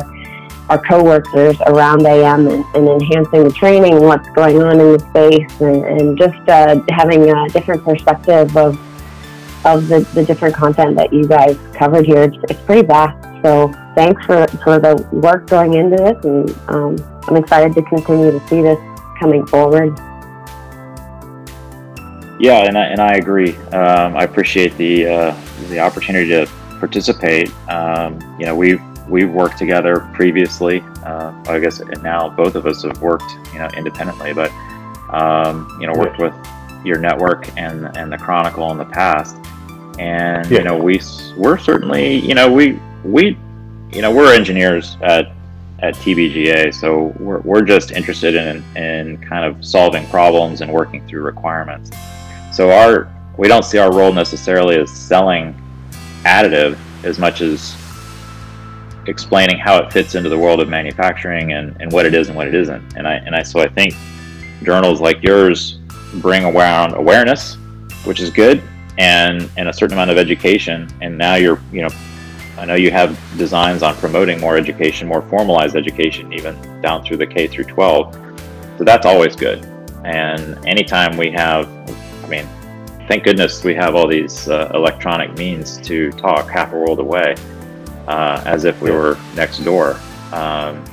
our 0.70 0.78
coworkers 0.78 1.56
around 1.66 2.06
AM 2.06 2.48
and, 2.48 2.64
and, 2.74 2.88
enhancing 2.88 3.44
the 3.44 3.52
training 3.52 3.94
and 3.94 4.04
what's 4.04 4.28
going 4.30 4.62
on 4.62 4.80
in 4.80 4.92
the 4.92 4.98
space 4.98 5.60
and, 5.60 5.84
and 5.84 6.16
just 6.16 6.48
uh, 6.48 6.80
having 6.88 7.28
a 7.28 7.48
different 7.50 7.84
perspective 7.84 8.56
of 8.56 8.78
of 9.64 9.88
the, 9.88 10.00
the 10.14 10.24
different 10.24 10.54
content 10.54 10.96
that 10.96 11.12
you 11.12 11.26
guys 11.26 11.58
covered 11.74 12.06
here. 12.06 12.22
It's, 12.22 12.36
it's 12.48 12.60
pretty 12.62 12.86
vast. 12.86 13.22
So 13.42 13.72
thanks 13.94 14.24
for, 14.24 14.46
for 14.62 14.78
the 14.78 15.06
work 15.12 15.46
going 15.46 15.74
into 15.74 15.96
this 15.96 16.24
and 16.24 16.50
um, 16.68 17.20
I'm 17.28 17.36
excited 17.36 17.74
to 17.74 17.82
continue 17.82 18.30
to 18.30 18.48
see 18.48 18.62
this 18.62 18.78
coming 19.18 19.46
forward. 19.46 19.98
Yeah, 22.40 22.64
and 22.66 22.76
I, 22.76 22.84
and 22.86 23.00
I 23.00 23.14
agree. 23.14 23.56
Um, 23.72 24.16
I 24.16 24.24
appreciate 24.24 24.76
the 24.76 25.06
uh, 25.06 25.40
the 25.68 25.78
opportunity 25.78 26.28
to 26.30 26.46
participate. 26.80 27.50
Um, 27.68 28.18
you 28.38 28.44
know, 28.44 28.56
we've 28.56 28.80
we've 29.08 29.30
worked 29.30 29.56
together 29.56 30.00
previously. 30.12 30.80
Uh, 31.04 31.32
I 31.46 31.60
guess 31.60 31.80
now 32.02 32.28
both 32.28 32.56
of 32.56 32.66
us 32.66 32.82
have 32.82 33.00
worked, 33.00 33.30
you 33.52 33.60
know, 33.60 33.68
independently, 33.76 34.32
but 34.32 34.50
um, 35.10 35.78
you 35.80 35.86
know, 35.86 35.92
worked 35.94 36.18
with 36.18 36.34
your 36.84 36.98
network 36.98 37.48
and 37.56 37.96
and 37.96 38.12
the 38.12 38.18
Chronicle 38.18 38.70
in 38.72 38.78
the 38.78 38.84
past. 38.84 39.36
And 39.98 40.50
yeah. 40.50 40.58
you 40.58 40.64
know, 40.64 40.76
we 40.76 41.00
we're 41.36 41.58
certainly, 41.58 42.16
you 42.16 42.34
know, 42.34 42.50
we 42.52 42.78
we 43.04 43.38
you 43.92 44.02
know, 44.02 44.12
we're 44.12 44.34
engineers 44.34 44.96
at 45.02 45.32
at 45.80 45.94
TBGA, 45.96 46.72
so 46.72 47.12
we're, 47.18 47.40
we're 47.40 47.62
just 47.62 47.90
interested 47.90 48.34
in 48.34 48.64
in 48.76 49.18
kind 49.18 49.44
of 49.44 49.64
solving 49.64 50.06
problems 50.08 50.60
and 50.60 50.72
working 50.72 51.06
through 51.06 51.22
requirements. 51.22 51.90
So 52.52 52.70
our 52.70 53.10
we 53.36 53.48
don't 53.48 53.64
see 53.64 53.78
our 53.78 53.92
role 53.92 54.12
necessarily 54.12 54.76
as 54.76 54.90
selling 54.90 55.54
additive 56.22 56.78
as 57.04 57.18
much 57.18 57.40
as 57.40 57.76
explaining 59.06 59.58
how 59.58 59.76
it 59.78 59.92
fits 59.92 60.14
into 60.14 60.28
the 60.28 60.38
world 60.38 60.60
of 60.60 60.68
manufacturing 60.68 61.52
and, 61.52 61.76
and 61.80 61.92
what 61.92 62.06
it 62.06 62.14
is 62.14 62.28
and 62.28 62.36
what 62.36 62.48
it 62.48 62.54
isn't. 62.54 62.96
And 62.96 63.06
I 63.06 63.14
and 63.14 63.34
I 63.34 63.42
so 63.42 63.60
I 63.60 63.68
think 63.68 63.94
journals 64.62 65.00
like 65.00 65.22
yours 65.22 65.78
bring 66.14 66.44
around 66.44 66.94
awareness, 66.94 67.56
which 68.04 68.20
is 68.20 68.30
good, 68.30 68.62
and 68.98 69.50
and 69.56 69.68
a 69.68 69.72
certain 69.72 69.94
amount 69.94 70.10
of 70.10 70.18
education. 70.18 70.88
And 71.00 71.16
now 71.16 71.34
you're 71.34 71.60
you 71.72 71.82
know 71.82 71.90
I 72.56 72.64
know 72.64 72.74
you 72.74 72.90
have 72.92 73.18
designs 73.36 73.82
on 73.82 73.96
promoting 73.96 74.40
more 74.40 74.56
education, 74.56 75.08
more 75.08 75.22
formalized 75.22 75.76
education, 75.76 76.32
even 76.32 76.80
down 76.80 77.04
through 77.04 77.16
the 77.16 77.26
K 77.26 77.48
through 77.48 77.64
12. 77.64 78.14
So 78.78 78.84
that's 78.84 79.06
always 79.06 79.34
good. 79.34 79.64
And 80.04 80.64
anytime 80.66 81.16
we 81.16 81.30
have, 81.32 81.66
I 82.24 82.28
mean, 82.28 82.48
thank 83.08 83.24
goodness 83.24 83.64
we 83.64 83.74
have 83.74 83.94
all 83.94 84.06
these 84.06 84.48
uh, 84.48 84.70
electronic 84.72 85.36
means 85.36 85.78
to 85.78 86.12
talk 86.12 86.48
half 86.48 86.72
a 86.72 86.76
world 86.76 87.00
away, 87.00 87.34
uh, 88.06 88.42
as 88.46 88.64
if 88.64 88.80
we 88.80 88.90
were 88.92 89.18
next 89.34 89.58
door. 89.58 89.98
Um, 90.32 90.84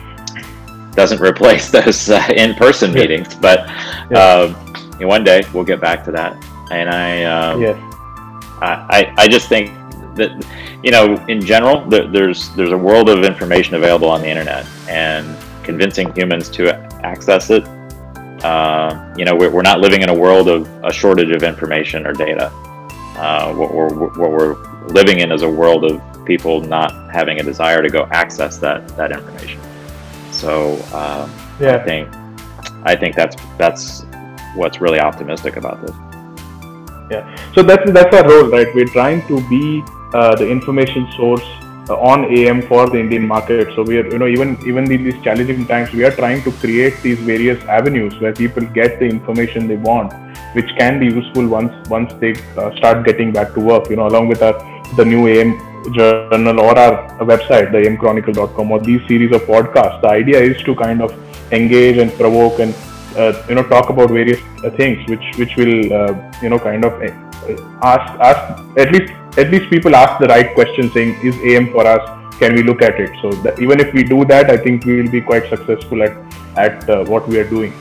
doesn't 0.93 1.21
replace 1.21 1.69
those 1.71 2.09
uh, 2.09 2.27
in-person 2.35 2.91
yeah. 2.91 2.99
meetings, 2.99 3.35
but 3.35 3.69
um, 4.15 4.55
one 4.99 5.23
day 5.23 5.43
we'll 5.53 5.63
get 5.63 5.79
back 5.79 6.03
to 6.05 6.11
that. 6.11 6.33
And 6.71 6.89
I, 6.89 7.23
um, 7.23 7.61
yeah. 7.61 7.90
I, 8.61 9.13
I, 9.17 9.27
just 9.27 9.49
think 9.49 9.69
that 10.15 10.31
you 10.83 10.91
know, 10.91 11.15
in 11.27 11.41
general, 11.41 11.83
there's 11.89 12.53
there's 12.55 12.71
a 12.71 12.77
world 12.77 13.09
of 13.09 13.23
information 13.23 13.75
available 13.75 14.09
on 14.09 14.21
the 14.21 14.27
internet, 14.27 14.65
and 14.87 15.37
convincing 15.63 16.13
humans 16.13 16.49
to 16.51 16.69
access 17.03 17.49
it. 17.49 17.63
Uh, 18.43 19.13
you 19.17 19.25
know, 19.25 19.35
we're, 19.35 19.51
we're 19.51 19.61
not 19.61 19.79
living 19.79 20.01
in 20.01 20.09
a 20.09 20.13
world 20.13 20.47
of 20.47 20.67
a 20.83 20.91
shortage 20.91 21.31
of 21.31 21.43
information 21.43 22.05
or 22.05 22.13
data. 22.13 22.47
Uh, 23.17 23.53
what 23.53 23.73
we're 23.73 23.93
what 23.93 24.31
we're 24.31 24.55
living 24.87 25.19
in 25.19 25.31
is 25.31 25.41
a 25.43 25.49
world 25.49 25.83
of 25.83 26.01
people 26.25 26.61
not 26.61 27.11
having 27.11 27.39
a 27.39 27.43
desire 27.43 27.81
to 27.81 27.89
go 27.89 28.07
access 28.11 28.57
that 28.57 28.87
that 28.89 29.11
information. 29.11 29.59
So 30.31 30.73
um, 30.93 31.31
yeah. 31.59 31.75
I 31.75 31.83
think 31.83 32.09
I 32.83 32.95
think 32.95 33.15
that's 33.15 33.35
that's 33.57 34.05
what's 34.55 34.81
really 34.81 34.99
optimistic 34.99 35.55
about 35.55 35.85
this. 35.85 35.95
Yeah. 37.11 37.53
So 37.53 37.61
that's 37.61 37.91
that's 37.91 38.15
our 38.15 38.27
role, 38.27 38.49
right? 38.49 38.73
We're 38.73 38.93
trying 38.99 39.27
to 39.27 39.41
be 39.49 39.83
uh, 40.13 40.35
the 40.35 40.49
information 40.49 41.07
source 41.17 41.47
uh, 41.89 41.97
on 42.11 42.25
AM 42.37 42.61
for 42.61 42.89
the 42.89 42.99
Indian 42.99 43.27
market. 43.27 43.73
So 43.75 43.83
we 43.83 43.97
are, 43.97 44.07
you 44.11 44.19
know, 44.19 44.27
even 44.27 44.57
even 44.65 44.91
in 44.91 45.03
these 45.03 45.21
challenging 45.23 45.65
times, 45.67 45.91
we 45.93 46.05
are 46.05 46.11
trying 46.11 46.43
to 46.43 46.51
create 46.63 47.01
these 47.01 47.19
various 47.19 47.63
avenues 47.65 48.19
where 48.19 48.33
people 48.33 48.65
get 48.79 48.99
the 48.99 49.05
information 49.05 49.67
they 49.67 49.77
want, 49.77 50.13
which 50.53 50.71
can 50.77 50.99
be 50.99 51.07
useful 51.07 51.47
once 51.47 51.89
once 51.89 52.13
they 52.21 52.33
uh, 52.57 52.69
start 52.77 53.05
getting 53.05 53.33
back 53.39 53.53
to 53.55 53.59
work. 53.59 53.89
You 53.89 53.97
know, 53.97 54.07
along 54.07 54.29
with 54.29 54.41
our 54.41 54.55
the 54.95 55.05
new 55.05 55.27
AM 55.27 55.59
journal 55.93 56.59
or 56.59 56.77
our 56.77 57.17
website, 57.19 57.71
the 57.71 57.81
amchronicle.com, 57.89 58.71
or 58.71 58.79
these 58.79 59.05
series 59.07 59.35
of 59.35 59.41
podcasts. 59.41 60.01
The 60.01 60.09
idea 60.09 60.39
is 60.39 60.61
to 60.63 60.75
kind 60.75 61.01
of 61.01 61.11
engage 61.51 61.97
and 61.97 62.11
provoke 62.13 62.59
and 62.59 62.73
uh, 62.73 62.90
you 63.49 63.55
know 63.55 63.63
talk 63.63 63.89
about 63.89 64.09
various 64.09 64.39
uh, 64.63 64.69
things, 64.71 65.07
which 65.09 65.25
which 65.37 65.55
will 65.55 65.93
uh, 65.93 66.13
you 66.41 66.49
know 66.49 66.59
kind 66.59 66.85
of 66.85 67.01
ask 67.83 68.19
ask 68.19 68.77
at 68.77 68.91
least 68.91 69.13
at 69.37 69.51
least 69.51 69.69
people 69.69 69.95
ask 69.95 70.19
the 70.19 70.27
right 70.27 70.53
question 70.53 70.91
saying 70.91 71.15
is 71.23 71.35
am 71.55 71.71
for 71.71 71.85
us? 71.85 72.17
Can 72.39 72.55
we 72.55 72.63
look 72.63 72.81
at 72.81 72.99
it? 72.99 73.11
So 73.21 73.31
that 73.43 73.59
even 73.59 73.79
if 73.79 73.93
we 73.93 74.03
do 74.03 74.25
that 74.25 74.49
i 74.49 74.57
think 74.57 74.85
we 74.85 75.01
will 75.01 75.11
be 75.11 75.21
quite 75.21 75.47
successful 75.49 76.01
at 76.01 76.13
at 76.57 76.89
uh, 76.89 77.03
what 77.05 77.27
we 77.27 77.39
are 77.39 77.49
doing. 77.49 77.73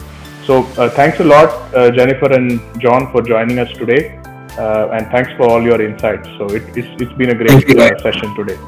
So 0.47 0.65
uh, 0.77 0.91
thanks 0.91 1.21
a 1.21 1.25
lot 1.25 1.49
uh, 1.75 1.91
jennifer 1.91 2.33
and 2.33 2.61
john 2.81 3.11
for 3.13 3.23
joining 3.23 3.59
us 3.59 3.73
today 3.73 4.21
uh, 4.59 4.89
and 4.93 5.07
thanks 5.09 5.33
for 5.37 5.49
all 5.49 5.63
your 5.63 5.81
insights. 5.81 6.29
So 6.39 6.47
it, 6.51 6.63
it's, 6.77 6.89
it's 7.01 7.13
been 7.15 7.31
a 7.31 7.35
great 7.35 7.79
uh, 7.79 7.99
session 7.99 8.35
today. 8.35 8.59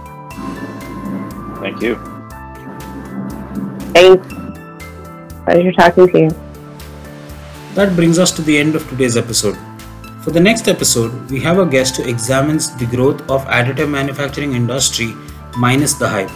Thank 1.60 1.82
you. 1.82 1.96
Thanks. 3.92 4.26
Pleasure 5.44 5.72
talking 5.72 6.08
to 6.08 6.18
you 6.20 6.41
that 7.74 7.96
brings 7.96 8.18
us 8.18 8.30
to 8.32 8.42
the 8.42 8.56
end 8.58 8.74
of 8.74 8.88
today's 8.88 9.16
episode 9.16 9.58
for 10.22 10.30
the 10.30 10.38
next 10.38 10.68
episode, 10.68 11.28
we 11.32 11.40
have 11.40 11.58
a 11.58 11.66
guest 11.66 11.96
who 11.96 12.04
examines 12.04 12.70
the 12.76 12.86
growth 12.86 13.28
of 13.28 13.44
additive 13.46 13.90
manufacturing 13.90 14.52
industry 14.54 15.14
minus 15.56 15.94
the 15.94 16.08
hype 16.08 16.30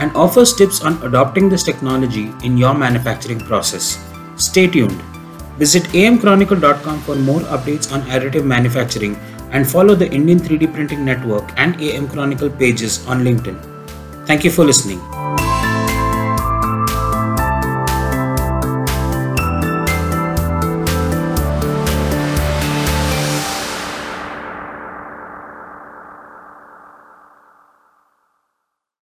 and 0.00 0.14
offers 0.16 0.54
tips 0.54 0.82
on 0.82 1.02
adopting 1.02 1.48
this 1.48 1.64
technology 1.64 2.32
in 2.44 2.56
your 2.56 2.74
manufacturing 2.74 3.40
process. 3.40 3.98
Stay 4.36 4.68
tuned. 4.68 5.02
Visit 5.58 5.82
amchronicle.com 6.04 7.00
for 7.00 7.16
more 7.16 7.40
updates 7.40 7.92
on 7.92 8.02
additive 8.02 8.44
manufacturing 8.44 9.16
and 9.50 9.68
follow 9.68 9.96
the 9.96 10.10
Indian 10.10 10.38
3D 10.38 10.72
Printing 10.72 11.04
Network 11.04 11.52
and 11.56 11.80
AM 11.80 12.08
Chronicle 12.08 12.50
pages 12.50 13.04
on 13.08 13.24
LinkedIn. 13.24 13.58
Thank 14.26 14.44
you 14.44 14.50
for 14.50 14.64
listening. 14.64 15.00